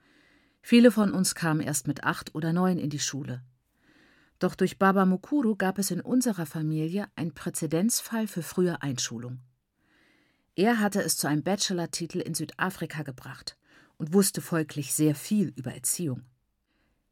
Viele 0.62 0.90
von 0.90 1.12
uns 1.12 1.34
kamen 1.34 1.60
erst 1.60 1.86
mit 1.86 2.04
acht 2.04 2.34
oder 2.34 2.52
neun 2.52 2.78
in 2.78 2.90
die 2.90 2.98
Schule. 2.98 3.42
Doch 4.38 4.54
durch 4.54 4.78
Baba 4.78 5.06
Mukuru 5.06 5.56
gab 5.56 5.78
es 5.78 5.90
in 5.90 6.00
unserer 6.00 6.46
Familie 6.46 7.06
einen 7.16 7.34
Präzedenzfall 7.34 8.26
für 8.26 8.42
frühe 8.42 8.82
Einschulung. 8.82 9.40
Er 10.56 10.80
hatte 10.80 11.02
es 11.02 11.16
zu 11.16 11.26
einem 11.26 11.42
Bachelor-Titel 11.42 12.18
in 12.18 12.34
Südafrika 12.34 13.02
gebracht 13.02 13.56
und 13.96 14.12
wusste 14.12 14.40
folglich 14.40 14.94
sehr 14.94 15.14
viel 15.14 15.52
über 15.56 15.74
Erziehung. 15.74 16.22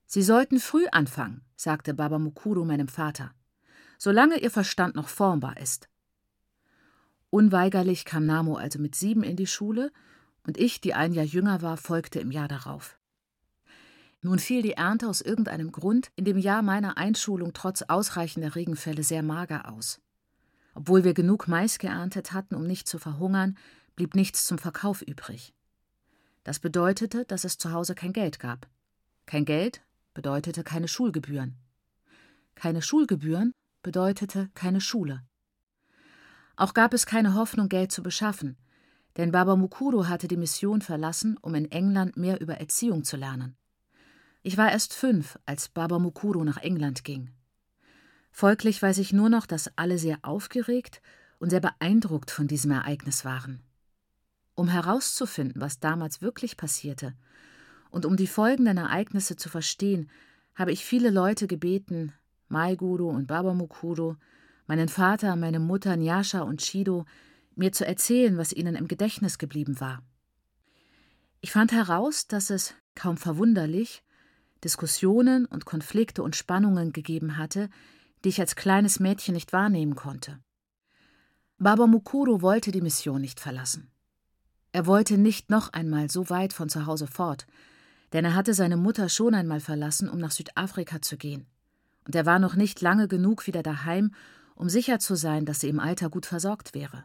Sie 0.07 0.23
sollten 0.23 0.61
früh 0.61 0.87
anfangen, 0.93 1.43
sagte 1.57 1.95
Baba 1.95 2.19
Mukuru 2.19 2.65
meinem 2.65 2.89
Vater, 2.89 3.33
solange 3.99 4.39
ihr 4.39 4.51
Verstand 4.51 4.95
noch 4.95 5.09
formbar 5.09 5.57
ist. 5.59 5.89
Unweigerlich 7.31 8.05
kam 8.05 8.27
Namo 8.27 8.57
also 8.57 8.79
mit 8.79 8.95
sieben 8.95 9.23
in 9.23 9.37
die 9.37 9.47
Schule, 9.47 9.91
und 10.47 10.59
ich, 10.59 10.81
die 10.81 10.95
ein 10.95 11.13
Jahr 11.13 11.25
jünger 11.25 11.63
war, 11.63 11.77
folgte 11.77 12.21
im 12.21 12.31
Jahr 12.31 12.49
darauf. 12.49 12.99
Nun 14.21 14.39
fiel 14.39 14.63
die 14.63 14.75
Ernte 14.75 15.09
aus 15.09 15.21
irgendeinem 15.21 15.73
Grund 15.73 16.11
in 16.15 16.25
dem 16.25 16.39
Jahr 16.39 16.63
meiner 16.63 16.97
Einschulung 16.97 17.53
trotz 17.53 17.83
ausreichender 17.83 18.55
Regenfälle 18.55 19.03
sehr 19.03 19.23
mager 19.23 19.69
aus. 19.73 20.01
Obwohl 20.75 21.05
wir 21.05 21.13
genug 21.13 21.49
Mais 21.49 21.79
geerntet 21.79 22.33
hatten, 22.33 22.55
um 22.55 22.63
nicht 22.63 22.89
zu 22.89 22.99
verhungern, 22.99 23.59
blieb 23.97 24.15
nichts 24.15 24.47
zum 24.47 24.59
Verkauf 24.59 25.03
übrig. 25.03 25.53
Das 26.45 26.61
bedeutete, 26.61 27.25
dass 27.25 27.45
es 27.45 27.59
zu 27.59 27.73
Hause 27.73 27.95
kein 27.95 28.13
Geld 28.13 28.39
gab. 28.39 28.69
Kein 29.27 29.45
Geld 29.45 29.83
bedeutete 30.15 30.65
keine 30.65 30.89
Schulgebühren. 30.89 31.57
Keine 32.55 32.83
Schulgebühren 32.83 33.53
bedeutete 33.83 34.51
keine 34.55 34.81
Schule. 34.81 35.23
Auch 36.57 36.75
gab 36.75 36.95
es 36.95 37.07
keine 37.07 37.35
Hoffnung, 37.35 37.69
Geld 37.69 37.93
zu 37.93 38.03
beschaffen, 38.03 38.57
denn 39.17 39.33
Baba 39.33 39.57
Mukuru 39.57 40.07
hatte 40.09 40.29
die 40.29 40.37
Mission 40.37 40.81
verlassen, 40.81 41.37
um 41.41 41.55
in 41.55 41.71
England 41.71 42.17
mehr 42.17 42.41
über 42.41 42.55
Erziehung 42.55 43.05
zu 43.05 43.17
lernen. 43.17 43.57
Ich 44.43 44.57
war 44.57 44.73
erst 44.73 44.95
fünf, 44.95 45.39
als 45.47 45.69
Baba 45.69 45.99
Mukuru 45.99 46.45
nach 46.45 46.59
England 46.59 47.05
ging. 47.05 47.31
Folglich 48.31 48.83
weiß 48.83 48.99
ich 48.99 49.13
nur 49.13 49.29
noch, 49.29 49.47
dass 49.47 49.77
alle 49.77 49.99
sehr 49.99 50.19
aufgeregt 50.23 51.03
und 51.39 51.51
sehr 51.51 51.61
beeindruckt 51.61 52.31
von 52.31 52.49
diesem 52.49 52.71
Ereignis 52.71 53.25
waren. 53.25 53.61
Um 54.55 54.69
herauszufinden, 54.69 55.61
was 55.61 55.81
damals 55.81 56.23
wirklich 56.23 56.57
passierte 56.57 57.15
und 57.91 58.07
um 58.07 58.17
die 58.17 58.27
folgenden 58.27 58.79
Ereignisse 58.79 59.37
zu 59.37 59.49
verstehen, 59.49 60.11
habe 60.55 60.73
ich 60.73 60.85
viele 60.85 61.11
Leute 61.11 61.47
gebeten, 61.47 62.13
Maiguru 62.49 63.09
und 63.09 63.27
Baba 63.27 63.55
Mukuru, 63.55 64.17
meinen 64.67 64.89
Vater, 64.89 65.37
meine 65.37 65.61
Mutter 65.61 65.97
Nyasha 65.97 66.41
und 66.41 66.63
Shido, 66.63 67.05
mir 67.57 67.73
zu 67.73 67.87
erzählen, 67.87 68.37
was 68.39 68.53
ihnen 68.53 68.75
im 68.75 68.89
Gedächtnis 68.89 69.39
geblieben 69.39 69.81
war. 69.81 70.03
Ich 71.41 71.53
fand 71.53 71.73
heraus, 71.73 72.27
dass 72.27 72.51
es, 72.51 72.75
kaum 72.95 73.17
verwunderlich, 73.17 74.03
Diskussionen 74.63 75.45
und 75.47 75.65
Konflikte 75.65 76.23
und 76.23 76.37
Spannungen 76.37 76.93
gegeben 76.93 77.37
hatte, 77.37 77.69
die 78.25 78.29
ich 78.29 78.41
als 78.41 78.55
kleines 78.55 79.01
Mädchen 79.01 79.35
nicht 79.35 79.53
wahrnehmen 79.53 79.97
konnte. 79.97 80.39
Baba 81.59 81.87
Mukuru 81.87 82.43
wollte 82.43 82.71
die 82.71 82.81
Mission 82.81 83.21
nicht 83.21 83.41
verlassen. 83.41 83.91
Er 84.73 84.87
wollte 84.87 85.19
nicht 85.19 85.51
noch 85.51 85.73
einmal 85.73 86.11
so 86.11 86.31
weit 86.31 86.53
von 86.53 86.69
zu 86.69 86.87
Hause 86.87 87.07
fort, 87.07 87.47
denn 88.13 88.25
er 88.25 88.35
hatte 88.35 88.55
seine 88.55 88.77
Mutter 88.77 89.09
schon 89.09 89.35
einmal 89.35 89.61
verlassen, 89.61 90.09
um 90.09 90.19
nach 90.19 90.31
Südafrika 90.31 91.03
zu 91.03 91.17
gehen. 91.17 91.47
Und 92.07 92.15
er 92.15 92.27
war 92.27 92.39
noch 92.39 92.55
nicht 92.55 92.81
lange 92.81 93.09
genug 93.09 93.47
wieder 93.47 93.63
daheim, 93.63 94.15
um 94.55 94.69
sicher 94.69 94.99
zu 94.99 95.15
sein, 95.15 95.45
dass 95.45 95.61
sie 95.61 95.69
im 95.69 95.81
Alter 95.81 96.11
gut 96.11 96.27
versorgt 96.27 96.75
wäre. 96.75 97.05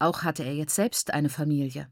Auch 0.00 0.24
hatte 0.24 0.42
er 0.42 0.54
jetzt 0.54 0.74
selbst 0.74 1.12
eine 1.12 1.28
Familie. 1.28 1.88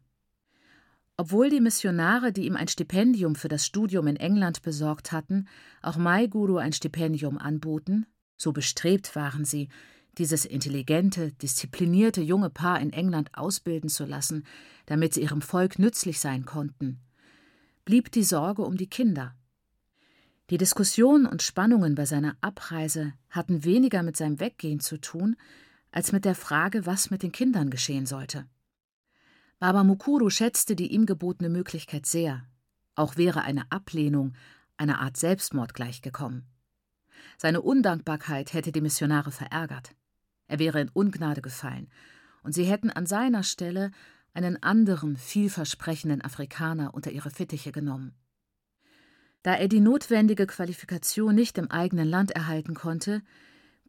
Obwohl 1.16 1.50
die 1.50 1.60
Missionare, 1.60 2.32
die 2.32 2.46
ihm 2.46 2.56
ein 2.56 2.68
Stipendium 2.68 3.36
für 3.36 3.48
das 3.48 3.66
Studium 3.66 4.06
in 4.06 4.16
England 4.16 4.62
besorgt 4.62 5.12
hatten, 5.12 5.46
auch 5.82 5.96
Mai 5.96 6.26
Guru 6.26 6.56
ein 6.56 6.72
Stipendium 6.72 7.38
anboten, 7.38 8.06
so 8.36 8.52
bestrebt 8.52 9.14
waren 9.14 9.44
sie, 9.44 9.68
dieses 10.16 10.44
intelligente, 10.44 11.32
disziplinierte 11.32 12.22
junge 12.22 12.50
Paar 12.50 12.80
in 12.80 12.92
England 12.92 13.30
ausbilden 13.34 13.90
zu 13.90 14.04
lassen, 14.04 14.44
damit 14.86 15.12
sie 15.12 15.22
ihrem 15.22 15.42
Volk 15.42 15.78
nützlich 15.78 16.18
sein 16.18 16.44
konnten, 16.46 17.00
blieb 17.84 18.10
die 18.12 18.24
Sorge 18.24 18.62
um 18.62 18.76
die 18.76 18.88
Kinder. 18.88 19.34
Die 20.50 20.56
Diskussionen 20.56 21.26
und 21.26 21.42
Spannungen 21.42 21.94
bei 21.94 22.06
seiner 22.06 22.36
Abreise 22.40 23.12
hatten 23.28 23.64
weniger 23.64 24.02
mit 24.02 24.16
seinem 24.16 24.40
Weggehen 24.40 24.80
zu 24.80 24.98
tun, 24.98 25.36
als 25.90 26.12
mit 26.12 26.24
der 26.24 26.34
Frage, 26.34 26.86
was 26.86 27.10
mit 27.10 27.22
den 27.22 27.32
Kindern 27.32 27.70
geschehen 27.70 28.06
sollte. 28.06 28.46
Baba 29.58 29.84
Mukuru 29.84 30.30
schätzte 30.30 30.76
die 30.76 30.92
ihm 30.92 31.06
gebotene 31.06 31.48
Möglichkeit 31.48 32.06
sehr, 32.06 32.44
auch 32.94 33.16
wäre 33.16 33.42
eine 33.42 33.70
Ablehnung 33.70 34.34
einer 34.76 35.00
Art 35.00 35.16
Selbstmord 35.16 35.74
gleichgekommen. 35.74 36.46
Seine 37.36 37.62
Undankbarkeit 37.62 38.52
hätte 38.52 38.72
die 38.72 38.80
Missionare 38.80 39.32
verärgert. 39.32 39.94
Er 40.46 40.58
wäre 40.58 40.80
in 40.80 40.88
Ungnade 40.88 41.42
gefallen, 41.42 41.90
und 42.42 42.52
sie 42.52 42.64
hätten 42.64 42.90
an 42.90 43.06
seiner 43.06 43.42
Stelle 43.42 43.90
einen 44.32 44.62
anderen, 44.62 45.16
vielversprechenden 45.16 46.22
Afrikaner 46.22 46.94
unter 46.94 47.10
ihre 47.10 47.30
Fittiche 47.30 47.72
genommen. 47.72 48.14
Da 49.42 49.54
er 49.54 49.68
die 49.68 49.80
notwendige 49.80 50.46
Qualifikation 50.46 51.34
nicht 51.34 51.58
im 51.58 51.70
eigenen 51.70 52.08
Land 52.08 52.30
erhalten 52.32 52.74
konnte, 52.74 53.22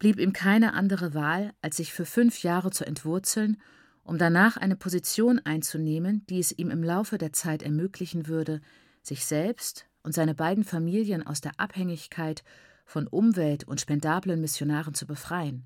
blieb 0.00 0.18
ihm 0.18 0.32
keine 0.32 0.72
andere 0.72 1.14
Wahl, 1.14 1.52
als 1.62 1.76
sich 1.76 1.92
für 1.92 2.04
fünf 2.04 2.42
Jahre 2.42 2.72
zu 2.72 2.84
entwurzeln, 2.84 3.58
um 4.02 4.18
danach 4.18 4.56
eine 4.56 4.74
Position 4.74 5.38
einzunehmen, 5.44 6.26
die 6.26 6.40
es 6.40 6.50
ihm 6.50 6.70
im 6.70 6.82
Laufe 6.82 7.18
der 7.18 7.32
Zeit 7.32 7.62
ermöglichen 7.62 8.26
würde, 8.26 8.60
sich 9.02 9.24
selbst 9.24 9.86
und 10.02 10.12
seine 10.12 10.34
beiden 10.34 10.64
Familien 10.64 11.24
aus 11.24 11.42
der 11.42 11.52
Abhängigkeit 11.60 12.42
von 12.86 13.06
Umwelt- 13.06 13.64
und 13.64 13.80
spendablen 13.80 14.40
Missionaren 14.40 14.94
zu 14.94 15.06
befreien. 15.06 15.64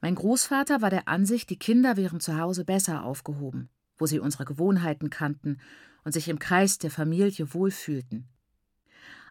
Mein 0.00 0.14
Großvater 0.14 0.80
war 0.80 0.90
der 0.90 1.08
Ansicht, 1.08 1.50
die 1.50 1.58
Kinder 1.58 1.96
wären 1.96 2.20
zu 2.20 2.38
Hause 2.38 2.64
besser 2.64 3.04
aufgehoben, 3.04 3.68
wo 3.98 4.06
sie 4.06 4.20
unsere 4.20 4.44
Gewohnheiten 4.44 5.10
kannten 5.10 5.58
und 6.04 6.12
sich 6.12 6.28
im 6.28 6.38
Kreis 6.38 6.78
der 6.78 6.90
Familie 6.90 7.52
wohlfühlten. 7.52 8.28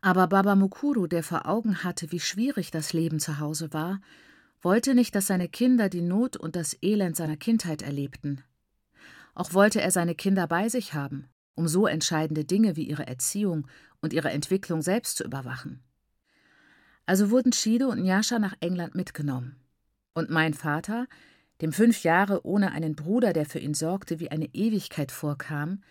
Aber 0.06 0.28
Baba 0.28 0.56
Mukuru, 0.56 1.08
der 1.08 1.24
vor 1.24 1.48
Augen 1.48 1.86
hatte, 1.86 2.12
wie 2.12 2.20
schwierig 2.20 2.72
das 2.72 2.92
Leben 2.92 3.22
zu 3.22 3.40
Hause 3.40 3.72
war, 3.72 4.02
wollte 4.62 4.96
nicht, 4.96 5.16
dass 5.16 5.28
seine 5.28 5.48
Kinder 5.48 5.88
die 5.88 6.02
Not 6.02 6.36
und 6.36 6.58
das 6.58 6.76
Elend 6.82 7.16
seiner 7.16 7.38
Kindheit 7.38 7.82
erlebten. 7.82 8.44
Auch 9.34 9.54
wollte 9.54 9.80
er 9.80 9.92
seine 9.92 10.14
Kinder 10.14 10.46
bei 10.46 10.68
sich 10.68 10.94
haben, 10.94 11.30
um 11.56 11.70
so 11.70 11.88
entscheidende 11.88 12.44
Dinge 12.44 12.76
wie 12.76 12.84
ihre 12.84 13.08
Erziehung 13.08 13.66
und 14.02 14.12
ihre 14.12 14.30
Entwicklung 14.32 14.82
selbst 14.82 15.16
zu 15.16 15.24
überwachen. 15.24 15.82
Also 17.06 17.30
wurden 17.30 17.54
Shido 17.54 17.88
und 17.88 18.04
Nyasha 18.04 18.40
nach 18.40 18.56
England 18.60 18.96
mitgenommen. 18.96 19.56
Und 20.14 20.30
mein 20.30 20.54
Vater, 20.54 21.08
dem 21.62 21.72
fünf 21.72 22.04
Jahre 22.04 22.46
ohne 22.46 22.74
einen 22.74 22.98
Bruder, 22.98 23.32
der 23.32 23.46
für 23.46 23.60
ihn 23.60 23.74
sorgte, 23.74 24.20
wie 24.20 24.32
eine 24.32 24.54
Ewigkeit 24.54 25.14
vorkam, 25.14 25.82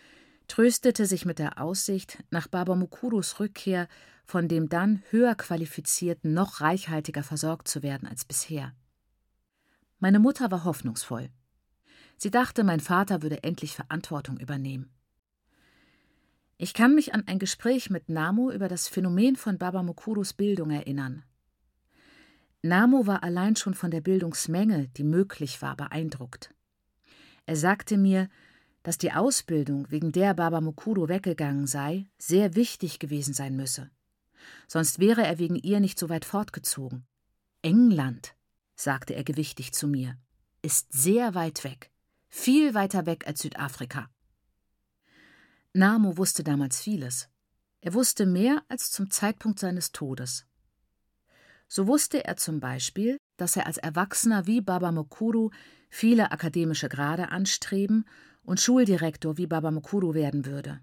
tröstete 0.52 1.06
sich 1.06 1.24
mit 1.24 1.38
der 1.38 1.58
Aussicht, 1.58 2.22
nach 2.30 2.46
Baba 2.46 2.74
Mukurus 2.74 3.40
Rückkehr 3.40 3.88
von 4.26 4.48
dem 4.48 4.68
dann 4.68 5.02
höher 5.08 5.34
qualifizierten 5.34 6.34
noch 6.34 6.60
reichhaltiger 6.60 7.22
versorgt 7.22 7.68
zu 7.68 7.82
werden 7.82 8.06
als 8.06 8.26
bisher. 8.26 8.74
Meine 9.98 10.18
Mutter 10.18 10.50
war 10.50 10.64
hoffnungsvoll. 10.64 11.30
Sie 12.18 12.30
dachte, 12.30 12.64
mein 12.64 12.80
Vater 12.80 13.22
würde 13.22 13.42
endlich 13.42 13.74
Verantwortung 13.74 14.36
übernehmen. 14.36 14.90
Ich 16.58 16.74
kann 16.74 16.94
mich 16.94 17.14
an 17.14 17.24
ein 17.26 17.38
Gespräch 17.38 17.88
mit 17.88 18.10
Namo 18.10 18.50
über 18.50 18.68
das 18.68 18.88
Phänomen 18.88 19.36
von 19.36 19.56
Baba 19.56 19.82
Mukurus 19.82 20.34
Bildung 20.34 20.70
erinnern. 20.70 21.22
Namo 22.60 23.06
war 23.06 23.22
allein 23.22 23.56
schon 23.56 23.72
von 23.72 23.90
der 23.90 24.02
Bildungsmenge, 24.02 24.88
die 24.98 25.04
möglich 25.04 25.62
war, 25.62 25.76
beeindruckt. 25.76 26.52
Er 27.46 27.56
sagte 27.56 27.96
mir, 27.96 28.28
dass 28.82 28.98
die 28.98 29.12
Ausbildung, 29.12 29.90
wegen 29.90 30.12
der 30.12 30.34
Baba 30.34 30.60
Mukuru 30.60 31.08
weggegangen 31.08 31.66
sei, 31.66 32.06
sehr 32.18 32.54
wichtig 32.54 32.98
gewesen 32.98 33.34
sein 33.34 33.56
müsse. 33.56 33.90
Sonst 34.66 34.98
wäre 34.98 35.24
er 35.24 35.38
wegen 35.38 35.56
ihr 35.56 35.80
nicht 35.80 35.98
so 35.98 36.08
weit 36.08 36.24
fortgezogen. 36.24 37.06
England, 37.62 38.34
sagte 38.74 39.14
er 39.14 39.24
gewichtig 39.24 39.72
zu 39.72 39.86
mir, 39.86 40.16
ist 40.62 40.92
sehr 40.92 41.34
weit 41.34 41.62
weg, 41.64 41.90
viel 42.28 42.74
weiter 42.74 43.06
weg 43.06 43.26
als 43.26 43.40
Südafrika. 43.42 44.10
Namo 45.72 46.16
wusste 46.16 46.42
damals 46.42 46.80
vieles. 46.80 47.28
Er 47.80 47.94
wusste 47.94 48.26
mehr 48.26 48.62
als 48.68 48.90
zum 48.90 49.10
Zeitpunkt 49.10 49.58
seines 49.58 49.92
Todes. 49.92 50.46
So 51.66 51.86
wusste 51.86 52.24
er 52.24 52.36
zum 52.36 52.60
Beispiel, 52.60 53.16
dass 53.38 53.56
er 53.56 53.66
als 53.66 53.78
Erwachsener 53.78 54.46
wie 54.46 54.60
Baba 54.60 54.92
Mukuru 54.92 55.50
viele 55.88 56.30
akademische 56.30 56.88
Grade 56.88 57.30
anstreben 57.30 58.04
und 58.44 58.60
Schuldirektor 58.60 59.38
wie 59.38 59.46
Baba 59.46 59.70
Mukuru 59.70 60.14
werden 60.14 60.46
würde. 60.46 60.80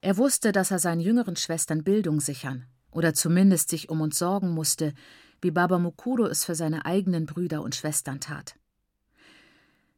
Er 0.00 0.16
wusste, 0.16 0.52
dass 0.52 0.70
er 0.70 0.78
seinen 0.78 1.00
jüngeren 1.00 1.36
Schwestern 1.36 1.84
Bildung 1.84 2.20
sichern 2.20 2.66
oder 2.90 3.14
zumindest 3.14 3.68
sich 3.68 3.88
um 3.88 4.00
uns 4.00 4.18
sorgen 4.18 4.50
musste, 4.50 4.94
wie 5.40 5.50
Baba 5.50 5.78
Mukuro 5.78 6.26
es 6.26 6.44
für 6.44 6.54
seine 6.54 6.84
eigenen 6.86 7.26
Brüder 7.26 7.62
und 7.62 7.74
Schwestern 7.74 8.20
tat. 8.20 8.56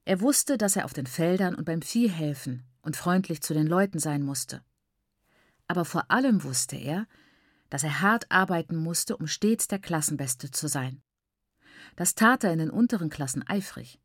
Er 0.04 0.20
wusste, 0.20 0.58
dass 0.58 0.76
er 0.76 0.84
auf 0.84 0.92
den 0.92 1.06
Feldern 1.06 1.54
und 1.54 1.64
beim 1.64 1.80
Vieh 1.80 2.08
helfen 2.08 2.64
und 2.82 2.96
freundlich 2.96 3.40
zu 3.40 3.54
den 3.54 3.66
Leuten 3.66 3.98
sein 3.98 4.22
musste. 4.22 4.62
Aber 5.66 5.84
vor 5.84 6.10
allem 6.10 6.44
wusste 6.44 6.76
er, 6.76 7.06
dass 7.70 7.84
er 7.84 8.02
hart 8.02 8.30
arbeiten 8.30 8.76
musste, 8.76 9.16
um 9.16 9.26
stets 9.26 9.66
der 9.66 9.78
Klassenbeste 9.78 10.50
zu 10.50 10.68
sein. 10.68 11.02
Das 11.96 12.14
tat 12.14 12.44
er 12.44 12.52
in 12.52 12.58
den 12.58 12.70
unteren 12.70 13.08
Klassen 13.08 13.46
eifrig. 13.48 13.98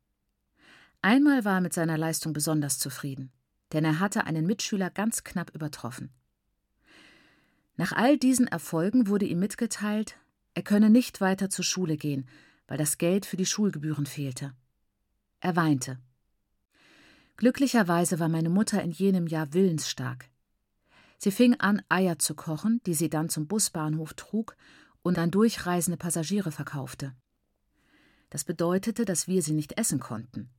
Einmal 1.02 1.44
war 1.44 1.56
er 1.56 1.60
mit 1.60 1.72
seiner 1.72 1.96
Leistung 1.96 2.32
besonders 2.32 2.78
zufrieden, 2.78 3.32
denn 3.72 3.84
er 3.84 4.00
hatte 4.00 4.24
einen 4.24 4.46
Mitschüler 4.46 4.90
ganz 4.90 5.24
knapp 5.24 5.54
übertroffen. 5.54 6.10
Nach 7.76 7.92
all 7.92 8.18
diesen 8.18 8.46
Erfolgen 8.46 9.06
wurde 9.06 9.24
ihm 9.24 9.38
mitgeteilt, 9.38 10.16
er 10.52 10.62
könne 10.62 10.90
nicht 10.90 11.20
weiter 11.22 11.48
zur 11.48 11.64
Schule 11.64 11.96
gehen, 11.96 12.28
weil 12.66 12.76
das 12.76 12.98
Geld 12.98 13.24
für 13.24 13.38
die 13.38 13.46
Schulgebühren 13.46 14.04
fehlte. 14.04 14.52
Er 15.40 15.56
weinte. 15.56 15.98
Glücklicherweise 17.36 18.18
war 18.18 18.28
meine 18.28 18.50
Mutter 18.50 18.82
in 18.82 18.90
jenem 18.90 19.26
Jahr 19.26 19.54
willensstark. 19.54 20.28
Sie 21.16 21.30
fing 21.30 21.54
an, 21.58 21.82
Eier 21.88 22.18
zu 22.18 22.34
kochen, 22.34 22.82
die 22.84 22.94
sie 22.94 23.08
dann 23.08 23.30
zum 23.30 23.46
Busbahnhof 23.46 24.12
trug 24.14 24.56
und 25.02 25.18
an 25.18 25.30
durchreisende 25.30 25.96
Passagiere 25.96 26.52
verkaufte. 26.52 27.14
Das 28.28 28.44
bedeutete, 28.44 29.06
dass 29.06 29.26
wir 29.26 29.42
sie 29.42 29.54
nicht 29.54 29.78
essen 29.78 30.00
konnten. 30.00 30.50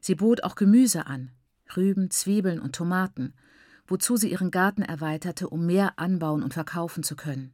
Sie 0.00 0.14
bot 0.14 0.44
auch 0.44 0.54
Gemüse 0.54 1.06
an, 1.06 1.30
Rüben, 1.76 2.10
Zwiebeln 2.10 2.60
und 2.60 2.74
Tomaten, 2.74 3.34
wozu 3.86 4.16
sie 4.16 4.30
ihren 4.30 4.50
Garten 4.50 4.82
erweiterte, 4.82 5.48
um 5.48 5.66
mehr 5.66 5.98
anbauen 5.98 6.42
und 6.42 6.54
verkaufen 6.54 7.02
zu 7.02 7.16
können. 7.16 7.52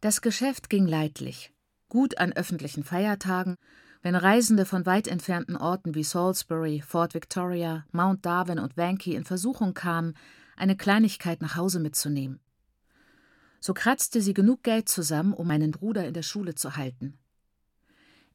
Das 0.00 0.22
Geschäft 0.22 0.70
ging 0.70 0.86
leidlich, 0.86 1.52
gut 1.88 2.18
an 2.18 2.32
öffentlichen 2.32 2.84
Feiertagen, 2.84 3.56
wenn 4.02 4.14
Reisende 4.14 4.64
von 4.64 4.86
weit 4.86 5.08
entfernten 5.08 5.56
Orten 5.56 5.94
wie 5.94 6.04
Salisbury, 6.04 6.80
Fort 6.80 7.12
Victoria, 7.12 7.84
Mount 7.92 8.24
Darwin 8.24 8.58
und 8.58 8.76
Wankie 8.76 9.14
in 9.14 9.24
Versuchung 9.24 9.74
kamen, 9.74 10.14
eine 10.56 10.76
Kleinigkeit 10.76 11.42
nach 11.42 11.56
Hause 11.56 11.80
mitzunehmen. 11.80 12.40
So 13.60 13.74
kratzte 13.74 14.22
sie 14.22 14.32
genug 14.32 14.62
Geld 14.62 14.88
zusammen, 14.88 15.34
um 15.34 15.46
meinen 15.46 15.70
Bruder 15.70 16.06
in 16.06 16.14
der 16.14 16.22
Schule 16.22 16.54
zu 16.54 16.76
halten. 16.76 17.18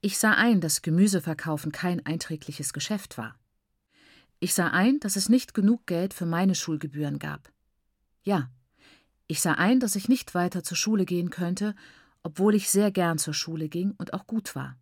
Ich 0.06 0.20
sah 0.20 0.34
ein, 0.34 0.62
dass 0.62 0.84
Gemüseverkaufen 0.84 1.72
kein 1.72 2.06
einträgliches 2.06 2.74
Geschäft 2.74 3.18
war. 3.18 3.40
Ich 4.40 4.54
sah 4.54 4.68
ein, 4.68 5.00
dass 5.00 5.16
es 5.16 5.30
nicht 5.30 5.56
genug 5.56 5.88
Geld 5.88 6.14
für 6.14 6.28
meine 6.28 6.54
Schulgebühren 6.54 7.18
gab. 7.18 7.52
Ja, 8.22 8.52
ich 9.26 9.42
sah 9.42 9.54
ein, 9.54 9.80
dass 9.80 9.96
ich 9.96 10.08
nicht 10.08 10.36
weiter 10.36 10.64
zur 10.64 10.78
Schule 10.78 11.06
gehen 11.06 11.32
könnte, 11.32 11.74
obwohl 12.22 12.54
ich 12.54 12.70
sehr 12.70 12.92
gern 12.92 13.18
zur 13.18 13.34
Schule 13.34 13.68
ging 13.68 13.96
und 13.98 14.14
auch 14.14 14.28
gut 14.28 14.56
war. 14.56 14.78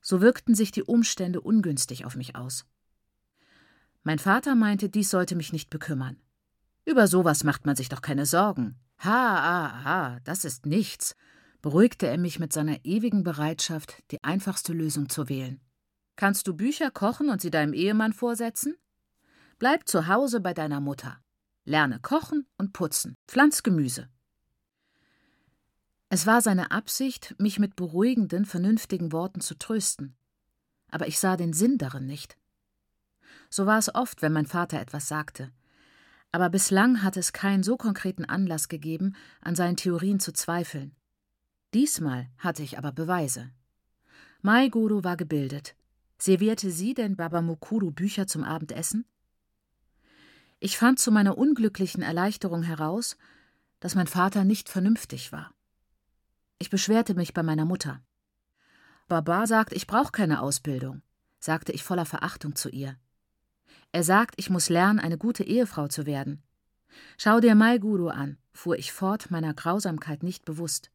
So 0.00 0.20
wirkten 0.20 0.54
sich 0.54 0.70
die 0.70 0.84
Umstände 0.84 1.40
ungünstig 1.40 2.04
auf 2.04 2.14
mich 2.14 2.36
aus. 2.36 2.64
Mein 4.04 4.20
Vater 4.20 4.54
meinte, 4.54 4.88
dies 4.88 5.10
sollte 5.10 5.34
mich 5.34 5.52
nicht 5.52 5.68
bekümmern. 5.68 6.16
Über 6.84 7.08
sowas 7.08 7.42
macht 7.42 7.66
man 7.66 7.74
sich 7.74 7.88
doch 7.88 8.02
keine 8.02 8.24
Sorgen. 8.24 8.76
Ha, 9.00 9.10
ha, 9.10 9.82
ha, 9.82 10.20
das 10.22 10.44
ist 10.44 10.64
nichts, 10.64 11.16
beruhigte 11.62 12.06
er 12.06 12.18
mich 12.18 12.38
mit 12.38 12.52
seiner 12.52 12.84
ewigen 12.84 13.22
Bereitschaft, 13.22 14.02
die 14.10 14.22
einfachste 14.22 14.72
Lösung 14.72 15.08
zu 15.08 15.28
wählen. 15.28 15.60
Kannst 16.16 16.46
du 16.46 16.54
Bücher 16.54 16.90
kochen 16.90 17.28
und 17.28 17.40
sie 17.40 17.50
deinem 17.50 17.74
Ehemann 17.74 18.12
vorsetzen? 18.12 18.76
Bleib 19.58 19.86
zu 19.86 20.06
Hause 20.06 20.40
bei 20.40 20.54
deiner 20.54 20.80
Mutter. 20.80 21.18
Lerne 21.64 21.98
kochen 22.00 22.46
und 22.56 22.72
putzen, 22.72 23.16
pflanz 23.28 23.62
Gemüse. 23.62 24.08
Es 26.08 26.26
war 26.26 26.40
seine 26.40 26.70
Absicht, 26.70 27.34
mich 27.38 27.58
mit 27.58 27.76
beruhigenden, 27.76 28.44
vernünftigen 28.44 29.12
Worten 29.12 29.40
zu 29.40 29.58
trösten. 29.58 30.16
Aber 30.90 31.08
ich 31.08 31.18
sah 31.18 31.36
den 31.36 31.52
Sinn 31.52 31.78
darin 31.78 32.06
nicht. 32.06 32.38
So 33.50 33.66
war 33.66 33.78
es 33.78 33.94
oft, 33.94 34.22
wenn 34.22 34.32
mein 34.32 34.46
Vater 34.46 34.80
etwas 34.80 35.08
sagte. 35.08 35.52
Aber 36.32 36.48
bislang 36.48 37.02
hatte 37.02 37.20
es 37.20 37.32
keinen 37.32 37.62
so 37.62 37.76
konkreten 37.76 38.24
Anlass 38.24 38.68
gegeben, 38.68 39.14
an 39.40 39.54
seinen 39.54 39.76
Theorien 39.76 40.20
zu 40.20 40.32
zweifeln. 40.32 40.95
Diesmal 41.76 42.30
hatte 42.38 42.62
ich 42.62 42.78
aber 42.78 42.90
Beweise. 42.90 43.50
Mai 44.40 44.70
Guru 44.70 45.04
war 45.04 45.18
gebildet. 45.18 45.76
Servierte 46.16 46.70
sie 46.70 46.94
denn 46.94 47.16
Baba 47.16 47.42
Mukuru 47.42 47.90
Bücher 47.90 48.26
zum 48.26 48.44
Abendessen? 48.44 49.04
Ich 50.58 50.78
fand 50.78 50.98
zu 50.98 51.12
meiner 51.12 51.36
unglücklichen 51.36 52.00
Erleichterung 52.00 52.62
heraus, 52.62 53.18
dass 53.78 53.94
mein 53.94 54.06
Vater 54.06 54.44
nicht 54.44 54.70
vernünftig 54.70 55.32
war. 55.32 55.52
Ich 56.58 56.70
beschwerte 56.70 57.12
mich 57.12 57.34
bei 57.34 57.42
meiner 57.42 57.66
Mutter. 57.66 58.00
Baba 59.06 59.46
sagt, 59.46 59.74
ich 59.74 59.86
brauche 59.86 60.12
keine 60.12 60.40
Ausbildung, 60.40 61.02
sagte 61.40 61.72
ich 61.72 61.84
voller 61.84 62.06
Verachtung 62.06 62.56
zu 62.56 62.70
ihr. 62.70 62.96
Er 63.92 64.02
sagt, 64.02 64.36
ich 64.38 64.48
muss 64.48 64.70
lernen, 64.70 64.98
eine 64.98 65.18
gute 65.18 65.44
Ehefrau 65.44 65.88
zu 65.88 66.06
werden. 66.06 66.42
Schau 67.18 67.38
dir 67.40 67.54
Mai 67.54 67.76
Guru 67.76 68.08
an, 68.08 68.38
fuhr 68.54 68.78
ich 68.78 68.92
fort, 68.92 69.30
meiner 69.30 69.52
Grausamkeit 69.52 70.22
nicht 70.22 70.46
bewusst. 70.46 70.90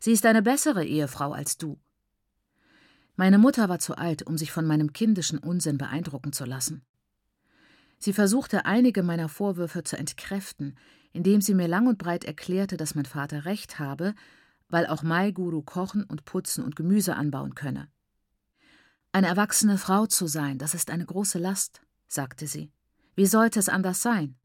Sie 0.00 0.12
ist 0.12 0.26
eine 0.26 0.42
bessere 0.42 0.84
Ehefrau 0.84 1.32
als 1.32 1.56
du. 1.56 1.78
Meine 3.16 3.38
Mutter 3.38 3.68
war 3.68 3.78
zu 3.78 3.96
alt, 3.96 4.22
um 4.22 4.38
sich 4.38 4.52
von 4.52 4.64
meinem 4.64 4.92
kindischen 4.92 5.38
Unsinn 5.38 5.76
beeindrucken 5.76 6.32
zu 6.32 6.44
lassen. 6.44 6.82
Sie 7.98 8.12
versuchte 8.12 8.64
einige 8.64 9.02
meiner 9.02 9.28
Vorwürfe 9.28 9.82
zu 9.82 9.96
entkräften, 9.96 10.76
indem 11.12 11.40
sie 11.40 11.54
mir 11.54 11.66
lang 11.66 11.88
und 11.88 11.98
breit 11.98 12.24
erklärte, 12.24 12.76
dass 12.76 12.94
mein 12.94 13.06
Vater 13.06 13.44
recht 13.44 13.78
habe, 13.78 14.14
weil 14.68 14.86
auch 14.86 15.02
Mai 15.02 15.32
Guru 15.32 15.62
kochen 15.62 16.04
und 16.04 16.24
putzen 16.24 16.62
und 16.62 16.76
Gemüse 16.76 17.16
anbauen 17.16 17.54
könne. 17.54 17.88
Eine 19.10 19.26
erwachsene 19.26 19.78
Frau 19.78 20.06
zu 20.06 20.26
sein, 20.26 20.58
das 20.58 20.74
ist 20.74 20.90
eine 20.90 21.06
große 21.06 21.38
Last, 21.38 21.80
sagte 22.06 22.46
sie. 22.46 22.70
Wie 23.16 23.26
sollte 23.26 23.58
es 23.58 23.68
anders 23.68 24.00
sein? 24.00 24.36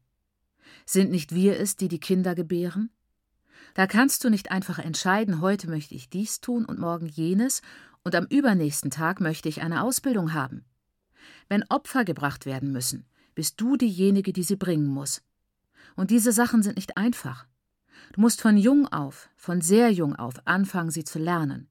Sind 0.86 1.10
nicht 1.10 1.34
wir 1.34 1.60
es, 1.60 1.76
die 1.76 1.88
die 1.88 2.00
Kinder 2.00 2.34
gebären? 2.34 2.90
Da 3.74 3.88
kannst 3.88 4.22
du 4.22 4.30
nicht 4.30 4.52
einfach 4.52 4.78
entscheiden, 4.78 5.40
heute 5.40 5.68
möchte 5.68 5.96
ich 5.96 6.08
dies 6.08 6.40
tun 6.40 6.64
und 6.64 6.78
morgen 6.78 7.06
jenes 7.06 7.60
und 8.04 8.14
am 8.14 8.26
übernächsten 8.26 8.90
Tag 8.90 9.20
möchte 9.20 9.48
ich 9.48 9.62
eine 9.62 9.82
Ausbildung 9.82 10.32
haben. 10.32 10.64
Wenn 11.48 11.64
Opfer 11.68 12.04
gebracht 12.04 12.46
werden 12.46 12.70
müssen, 12.70 13.06
bist 13.34 13.60
du 13.60 13.76
diejenige, 13.76 14.32
die 14.32 14.44
sie 14.44 14.56
bringen 14.56 14.86
muss. 14.86 15.22
Und 15.96 16.10
diese 16.10 16.32
Sachen 16.32 16.62
sind 16.62 16.76
nicht 16.76 16.96
einfach. 16.96 17.46
Du 18.12 18.20
musst 18.20 18.40
von 18.40 18.56
jung 18.56 18.86
auf, 18.88 19.28
von 19.36 19.60
sehr 19.60 19.90
jung 19.90 20.14
auf 20.14 20.46
anfangen, 20.46 20.90
sie 20.90 21.04
zu 21.04 21.18
lernen. 21.18 21.68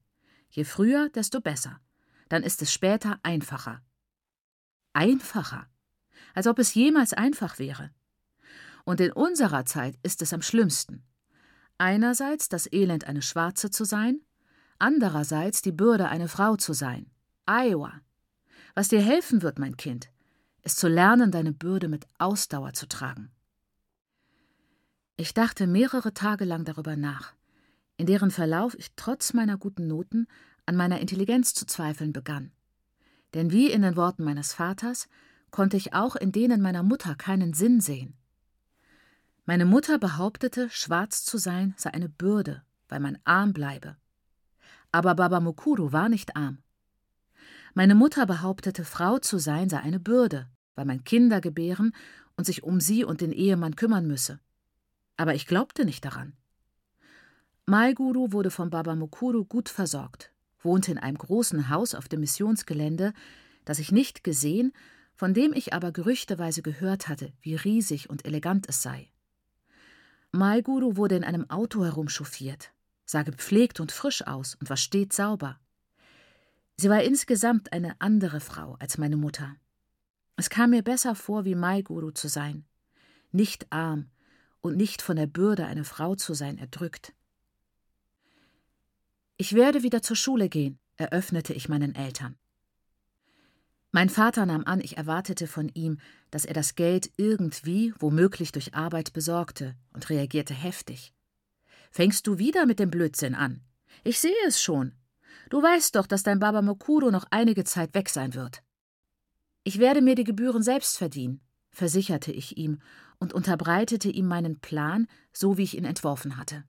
Je 0.50 0.64
früher, 0.64 1.08
desto 1.08 1.40
besser. 1.40 1.80
Dann 2.28 2.42
ist 2.42 2.60
es 2.60 2.72
später 2.72 3.18
einfacher. 3.22 3.82
Einfacher. 4.92 5.68
Als 6.34 6.46
ob 6.46 6.58
es 6.58 6.74
jemals 6.74 7.14
einfach 7.14 7.58
wäre. 7.58 7.90
Und 8.84 9.00
in 9.00 9.12
unserer 9.12 9.64
Zeit 9.64 9.98
ist 10.02 10.20
es 10.20 10.32
am 10.32 10.42
schlimmsten. 10.42 11.02
Einerseits 11.78 12.48
das 12.48 12.70
Elend, 12.72 13.06
eine 13.06 13.22
Schwarze 13.22 13.70
zu 13.70 13.84
sein, 13.84 14.20
andererseits 14.78 15.60
die 15.62 15.72
Bürde, 15.72 16.08
eine 16.08 16.28
Frau 16.28 16.56
zu 16.56 16.72
sein. 16.72 17.10
Iowa. 17.46 18.00
Was 18.74 18.88
dir 18.88 19.00
helfen 19.00 19.42
wird, 19.42 19.58
mein 19.58 19.76
Kind, 19.76 20.10
ist 20.62 20.78
zu 20.78 20.88
lernen, 20.88 21.30
deine 21.30 21.52
Bürde 21.52 21.88
mit 21.88 22.06
Ausdauer 22.18 22.72
zu 22.72 22.86
tragen. 22.86 23.30
Ich 25.16 25.34
dachte 25.34 25.66
mehrere 25.66 26.12
Tage 26.12 26.44
lang 26.44 26.64
darüber 26.64 26.96
nach, 26.96 27.34
in 27.96 28.06
deren 28.06 28.30
Verlauf 28.30 28.74
ich 28.78 28.94
trotz 28.96 29.32
meiner 29.32 29.56
guten 29.56 29.86
Noten 29.86 30.26
an 30.66 30.76
meiner 30.76 31.00
Intelligenz 31.00 31.54
zu 31.54 31.66
zweifeln 31.66 32.12
begann. 32.12 32.50
Denn 33.34 33.52
wie 33.52 33.70
in 33.70 33.82
den 33.82 33.96
Worten 33.96 34.24
meines 34.24 34.52
Vaters 34.52 35.08
konnte 35.50 35.76
ich 35.76 35.92
auch 35.92 36.16
in 36.16 36.32
denen 36.32 36.60
meiner 36.60 36.82
Mutter 36.82 37.14
keinen 37.14 37.52
Sinn 37.52 37.80
sehen. 37.80 38.16
Meine 39.46 39.66
Mutter 39.66 39.98
behauptete, 39.98 40.70
schwarz 40.70 41.22
zu 41.22 41.36
sein 41.36 41.74
sei 41.76 41.92
eine 41.92 42.08
Bürde, 42.08 42.62
weil 42.88 43.00
man 43.00 43.18
arm 43.24 43.52
bleibe. 43.52 43.98
Aber 44.90 45.14
Baba 45.14 45.38
Mukuru 45.40 45.92
war 45.92 46.08
nicht 46.08 46.34
arm. 46.34 46.62
Meine 47.74 47.94
Mutter 47.94 48.24
behauptete, 48.24 48.86
Frau 48.86 49.18
zu 49.18 49.36
sein 49.36 49.68
sei 49.68 49.80
eine 49.80 50.00
Bürde, 50.00 50.48
weil 50.76 50.86
man 50.86 51.04
Kinder 51.04 51.42
gebären 51.42 51.94
und 52.38 52.44
sich 52.46 52.62
um 52.62 52.80
sie 52.80 53.04
und 53.04 53.20
den 53.20 53.32
Ehemann 53.32 53.76
kümmern 53.76 54.06
müsse. 54.06 54.40
Aber 55.18 55.34
ich 55.34 55.46
glaubte 55.46 55.84
nicht 55.84 56.06
daran. 56.06 56.32
Maiguru 57.66 58.32
wurde 58.32 58.50
von 58.50 58.70
Baba 58.70 58.94
Mukuru 58.94 59.44
gut 59.44 59.68
versorgt, 59.68 60.32
wohnte 60.62 60.90
in 60.90 60.98
einem 60.98 61.18
großen 61.18 61.68
Haus 61.68 61.94
auf 61.94 62.08
dem 62.08 62.20
Missionsgelände, 62.20 63.12
das 63.66 63.78
ich 63.78 63.92
nicht 63.92 64.24
gesehen, 64.24 64.72
von 65.14 65.34
dem 65.34 65.52
ich 65.52 65.74
aber 65.74 65.92
gerüchteweise 65.92 66.62
gehört 66.62 67.08
hatte, 67.08 67.32
wie 67.42 67.56
riesig 67.56 68.08
und 68.08 68.24
elegant 68.24 68.68
es 68.70 68.80
sei. 68.80 69.10
Maiguru 70.34 70.96
wurde 70.96 71.14
in 71.16 71.24
einem 71.24 71.48
Auto 71.48 71.84
herumchauffiert, 71.84 72.72
sah 73.04 73.22
gepflegt 73.22 73.78
und 73.78 73.92
frisch 73.92 74.26
aus 74.26 74.56
und 74.56 74.68
war 74.68 74.76
stets 74.76 75.16
sauber. 75.16 75.60
Sie 76.76 76.90
war 76.90 77.04
insgesamt 77.04 77.72
eine 77.72 78.00
andere 78.00 78.40
Frau 78.40 78.74
als 78.80 78.98
meine 78.98 79.16
Mutter. 79.16 79.54
Es 80.36 80.50
kam 80.50 80.70
mir 80.70 80.82
besser 80.82 81.14
vor, 81.14 81.44
wie 81.44 81.54
Maiguru 81.54 82.10
zu 82.10 82.28
sein. 82.28 82.64
nicht 83.30 83.72
arm 83.72 84.10
und 84.60 84.76
nicht 84.76 85.02
von 85.02 85.16
der 85.16 85.26
Bürde, 85.26 85.66
eine 85.66 85.84
Frau 85.84 86.14
zu 86.14 86.34
sein, 86.34 86.56
erdrückt. 86.58 87.12
Ich 89.36 89.54
werde 89.54 89.82
wieder 89.82 90.02
zur 90.02 90.16
Schule 90.16 90.48
gehen, 90.48 90.78
eröffnete 90.96 91.52
ich 91.52 91.68
meinen 91.68 91.94
Eltern. 91.94 92.36
Mein 93.94 94.08
Vater 94.08 94.44
nahm 94.44 94.64
an, 94.64 94.80
ich 94.80 94.96
erwartete 94.96 95.46
von 95.46 95.68
ihm, 95.68 95.98
dass 96.32 96.44
er 96.44 96.52
das 96.52 96.74
Geld 96.74 97.12
irgendwie, 97.16 97.94
womöglich 98.00 98.50
durch 98.50 98.74
Arbeit, 98.74 99.12
besorgte 99.12 99.76
und 99.92 100.10
reagierte 100.10 100.52
heftig. 100.52 101.14
Fängst 101.92 102.26
du 102.26 102.38
wieder 102.38 102.66
mit 102.66 102.80
dem 102.80 102.90
Blödsinn 102.90 103.36
an? 103.36 103.60
Ich 104.02 104.18
sehe 104.18 104.34
es 104.48 104.60
schon. 104.60 104.94
Du 105.48 105.62
weißt 105.62 105.94
doch, 105.94 106.08
dass 106.08 106.24
dein 106.24 106.40
Baba 106.40 106.60
Mokuro 106.60 107.12
noch 107.12 107.24
einige 107.30 107.62
Zeit 107.62 107.94
weg 107.94 108.08
sein 108.08 108.34
wird. 108.34 108.64
Ich 109.62 109.78
werde 109.78 110.02
mir 110.02 110.16
die 110.16 110.24
Gebühren 110.24 110.64
selbst 110.64 110.98
verdienen, 110.98 111.40
versicherte 111.70 112.32
ich 112.32 112.56
ihm 112.56 112.80
und 113.20 113.32
unterbreitete 113.32 114.10
ihm 114.10 114.26
meinen 114.26 114.58
Plan, 114.58 115.06
so 115.32 115.56
wie 115.56 115.62
ich 115.62 115.76
ihn 115.76 115.84
entworfen 115.84 116.36
hatte. 116.36 116.64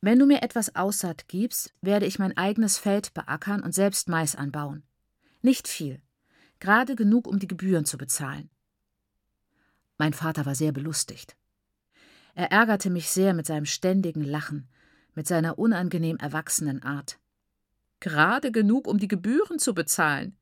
Wenn 0.00 0.18
du 0.18 0.24
mir 0.24 0.42
etwas 0.42 0.76
Aussaat 0.76 1.28
gibst, 1.28 1.74
werde 1.82 2.06
ich 2.06 2.18
mein 2.18 2.34
eigenes 2.38 2.78
Feld 2.78 3.12
beackern 3.12 3.62
und 3.62 3.74
selbst 3.74 4.08
Mais 4.08 4.34
anbauen. 4.34 4.82
Nicht 5.42 5.68
viel, 5.68 6.00
gerade 6.62 6.94
genug, 6.94 7.26
um 7.26 7.40
die 7.40 7.48
Gebühren 7.48 7.84
zu 7.84 7.98
bezahlen. 7.98 8.48
Mein 9.98 10.12
Vater 10.12 10.46
war 10.46 10.54
sehr 10.54 10.70
belustigt. 10.70 11.36
Er 12.34 12.52
ärgerte 12.52 12.88
mich 12.88 13.10
sehr 13.10 13.34
mit 13.34 13.46
seinem 13.46 13.66
ständigen 13.66 14.22
Lachen, 14.22 14.68
mit 15.14 15.26
seiner 15.26 15.58
unangenehm 15.58 16.16
erwachsenen 16.18 16.82
Art. 16.82 17.18
Gerade 17.98 18.52
genug, 18.52 18.86
um 18.86 18.98
die 18.98 19.08
Gebühren 19.08 19.58
zu 19.58 19.74
bezahlen. 19.74 20.36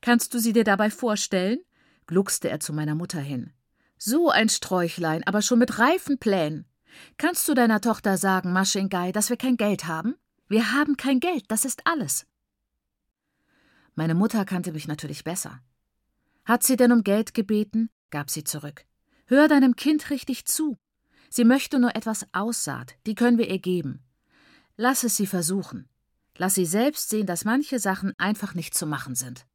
Kannst 0.00 0.32
du 0.32 0.38
sie 0.38 0.52
dir 0.52 0.64
dabei 0.64 0.90
vorstellen? 0.90 1.58
gluckste 2.06 2.48
er 2.48 2.60
zu 2.60 2.72
meiner 2.72 2.94
Mutter 2.94 3.20
hin. 3.20 3.52
So 3.98 4.30
ein 4.30 4.48
Sträuchlein, 4.48 5.26
aber 5.26 5.42
schon 5.42 5.58
mit 5.58 5.80
reifen 5.80 6.18
Plänen. 6.18 6.66
Kannst 7.18 7.48
du 7.48 7.54
deiner 7.54 7.80
Tochter 7.80 8.16
sagen, 8.16 8.52
Maschingai, 8.52 9.10
dass 9.10 9.28
wir 9.28 9.36
kein 9.36 9.56
Geld 9.56 9.86
haben? 9.86 10.14
Wir 10.46 10.72
haben 10.72 10.96
kein 10.96 11.18
Geld, 11.18 11.44
das 11.48 11.64
ist 11.64 11.84
alles. 11.84 12.26
Meine 13.94 14.14
Mutter 14.14 14.44
kannte 14.44 14.72
mich 14.72 14.88
natürlich 14.88 15.24
besser. 15.24 15.60
Hat 16.44 16.62
sie 16.62 16.76
denn 16.76 16.92
um 16.92 17.04
Geld 17.04 17.34
gebeten? 17.34 17.90
gab 18.10 18.30
sie 18.30 18.44
zurück. 18.44 18.84
Hör 19.26 19.48
deinem 19.48 19.76
Kind 19.76 20.10
richtig 20.10 20.44
zu. 20.46 20.76
Sie 21.30 21.44
möchte 21.44 21.78
nur 21.78 21.96
etwas 21.96 22.26
Aussaat, 22.32 22.94
die 23.06 23.14
können 23.14 23.38
wir 23.38 23.48
ihr 23.48 23.58
geben. 23.58 24.04
Lass 24.76 25.04
es 25.04 25.16
sie 25.16 25.26
versuchen. 25.26 25.88
Lass 26.36 26.54
sie 26.54 26.66
selbst 26.66 27.08
sehen, 27.08 27.26
dass 27.26 27.44
manche 27.44 27.78
Sachen 27.78 28.12
einfach 28.18 28.54
nicht 28.54 28.74
zu 28.74 28.86
machen 28.86 29.14
sind. 29.14 29.46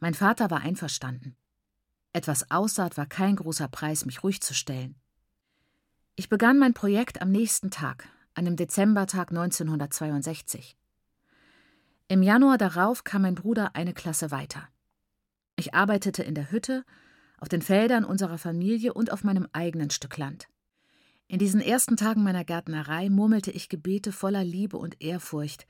Mein 0.00 0.14
Vater 0.14 0.50
war 0.50 0.60
einverstanden. 0.60 1.36
Etwas 2.12 2.50
Aussaat 2.50 2.96
war 2.96 3.06
kein 3.06 3.36
großer 3.36 3.68
Preis, 3.68 4.04
mich 4.04 4.22
ruhig 4.22 4.40
zu 4.40 4.54
stellen. 4.54 4.96
Ich 6.16 6.28
begann 6.28 6.58
mein 6.58 6.74
Projekt 6.74 7.22
am 7.22 7.30
nächsten 7.30 7.70
Tag, 7.70 8.08
einem 8.34 8.56
Dezembertag 8.56 9.30
1962. 9.30 10.76
Im 12.08 12.22
Januar 12.22 12.58
darauf 12.58 13.04
kam 13.04 13.22
mein 13.22 13.34
Bruder 13.34 13.74
eine 13.74 13.94
Klasse 13.94 14.30
weiter. 14.30 14.68
Ich 15.56 15.74
arbeitete 15.74 16.22
in 16.22 16.34
der 16.34 16.50
Hütte, 16.50 16.84
auf 17.38 17.48
den 17.48 17.62
Feldern 17.62 18.04
unserer 18.04 18.38
Familie 18.38 18.92
und 18.94 19.12
auf 19.12 19.24
meinem 19.24 19.48
eigenen 19.52 19.90
Stück 19.90 20.16
Land. 20.16 20.48
In 21.26 21.38
diesen 21.38 21.60
ersten 21.60 21.96
Tagen 21.96 22.22
meiner 22.22 22.44
Gärtnerei 22.44 23.08
murmelte 23.08 23.50
ich 23.50 23.68
Gebete 23.68 24.12
voller 24.12 24.44
Liebe 24.44 24.76
und 24.76 25.02
Ehrfurcht, 25.02 25.66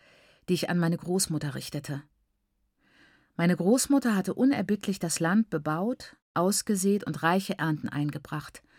die 0.49 0.55
ich 0.55 0.69
an 0.69 0.79
meine 0.79 0.97
Großmutter 0.97 1.55
richtete. 1.55 2.03
Meine 3.37 3.57
Großmutter 3.57 4.15
hatte 4.15 4.35
unerbittlich 4.35 4.99
das 4.99 5.21
Land 5.21 5.51
bebaut, 5.51 6.17
ausgesät 6.35 7.05
und 7.05 7.23
reiche 7.23 7.59
Ernten 7.59 7.89
eingebracht– 7.89 8.63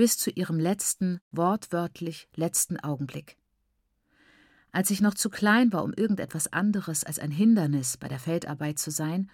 bis 0.00 0.16
zu 0.16 0.30
ihrem 0.30 0.58
letzten, 0.58 1.20
wortwörtlich 1.30 2.26
letzten 2.34 2.80
Augenblick. 2.80 3.36
Als 4.72 4.90
ich 4.90 5.00
noch 5.00 5.14
zu 5.14 5.30
klein 5.30 5.72
war, 5.72 5.82
um 5.82 5.92
irgendetwas 5.92 6.52
anderes 6.52 7.04
als 7.04 7.18
ein 7.18 7.30
Hindernis 7.30 7.96
bei 7.96 8.08
der 8.08 8.20
Feldarbeit 8.20 8.78
zu 8.78 8.90
sein, 8.90 9.30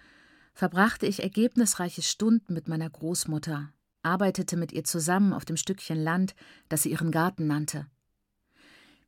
verbrachte 0.53 1.05
ich 1.05 1.21
ergebnisreiche 1.21 2.01
Stunden 2.01 2.53
mit 2.53 2.67
meiner 2.67 2.89
Großmutter, 2.89 3.71
arbeitete 4.01 4.57
mit 4.57 4.71
ihr 4.71 4.83
zusammen 4.83 5.33
auf 5.33 5.45
dem 5.45 5.57
Stückchen 5.57 6.01
Land, 6.01 6.33
das 6.69 6.83
sie 6.83 6.91
ihren 6.91 7.11
Garten 7.11 7.45
nannte. 7.45 7.85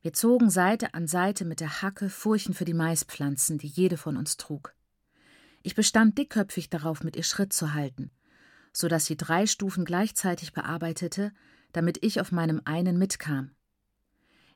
Wir 0.02 0.12
zogen 0.12 0.48
Seite 0.48 0.94
an 0.94 1.06
Seite 1.08 1.44
mit 1.44 1.60
der 1.60 1.82
Hacke 1.82 2.08
Furchen 2.08 2.54
für 2.54 2.64
die 2.64 2.74
Maispflanzen, 2.74 3.58
die 3.58 3.66
jede 3.66 3.96
von 3.96 4.16
uns 4.16 4.36
trug. 4.36 4.74
Ich 5.62 5.74
bestand 5.74 6.16
dickköpfig 6.16 6.70
darauf, 6.70 7.02
mit 7.02 7.16
ihr 7.16 7.22
Schritt 7.22 7.52
zu 7.52 7.74
halten, 7.74 8.10
so 8.72 8.88
dass 8.88 9.04
sie 9.04 9.16
drei 9.16 9.46
Stufen 9.46 9.84
gleichzeitig 9.84 10.52
bearbeitete, 10.52 11.32
damit 11.72 12.02
ich 12.02 12.20
auf 12.20 12.32
meinem 12.32 12.62
einen 12.64 12.96
mitkam. 12.96 13.50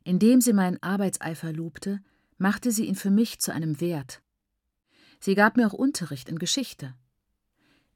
Indem 0.05 0.43
sie 0.43 0.53
meinen 0.53 0.83
Arbeitseifer 0.83 1.53
lobte, 1.53 2.03
machte 2.37 2.71
sie 2.71 2.85
ihn 2.87 2.95
für 2.95 3.11
mich 3.11 3.41
zu 3.41 3.53
einem 3.53 3.81
Wert. 3.81 4.23
Sie 5.19 5.35
gab 5.35 5.57
mir 5.57 5.67
auch 5.67 5.73
Unterricht 5.73 6.29
in 6.29 6.39
Geschichte. 6.39 6.95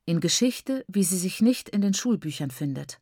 In 0.07 0.21
Geschichte, 0.21 0.87
wie 0.89 1.05
sie 1.05 1.19
sich 1.19 1.43
nicht 1.43 1.69
in 1.69 1.83
den 1.83 1.93
Schulbüchern 1.93 2.51
findet. 2.51 2.99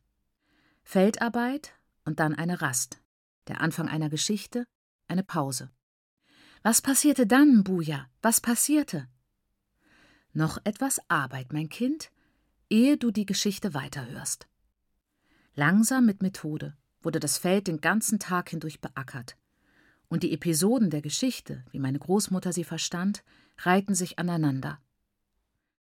Feldarbeit 0.83 1.73
und 2.05 2.19
dann 2.19 2.35
eine 2.35 2.61
Rast, 2.61 3.01
der 3.47 3.61
Anfang 3.61 3.88
einer 3.88 4.11
Geschichte, 4.11 4.66
eine 5.07 5.23
Pause. 5.23 5.71
Was 6.64 6.83
passierte 6.83 7.29
dann, 7.29 7.62
Buja? 7.62 8.09
Was 8.23 8.40
passierte? 8.40 9.09
Noch 10.33 10.59
etwas 10.64 11.01
Arbeit, 11.09 11.53
mein 11.53 11.69
Kind, 11.69 12.11
ehe 12.69 12.97
du 12.97 13.12
die 13.12 13.27
Geschichte 13.27 13.73
weiterhörst. 13.73 14.49
Langsam 15.55 16.07
mit 16.07 16.23
Methode 16.23 16.77
wurde 17.07 17.21
das 17.21 17.38
Feld 17.38 17.69
den 17.69 17.81
ganzen 17.81 18.19
Tag 18.19 18.51
hindurch 18.51 18.81
beackert. 18.81 19.37
Und 20.09 20.25
die 20.25 20.33
Episoden 20.33 20.90
der 20.90 21.03
Geschichte, 21.03 21.64
wie 21.71 21.79
meine 21.79 22.01
Großmutter 22.01 22.53
sie 22.53 22.64
verstand, 22.64 23.23
reihten 23.59 23.95
sich 23.95 24.19
aneinander. 24.19 24.81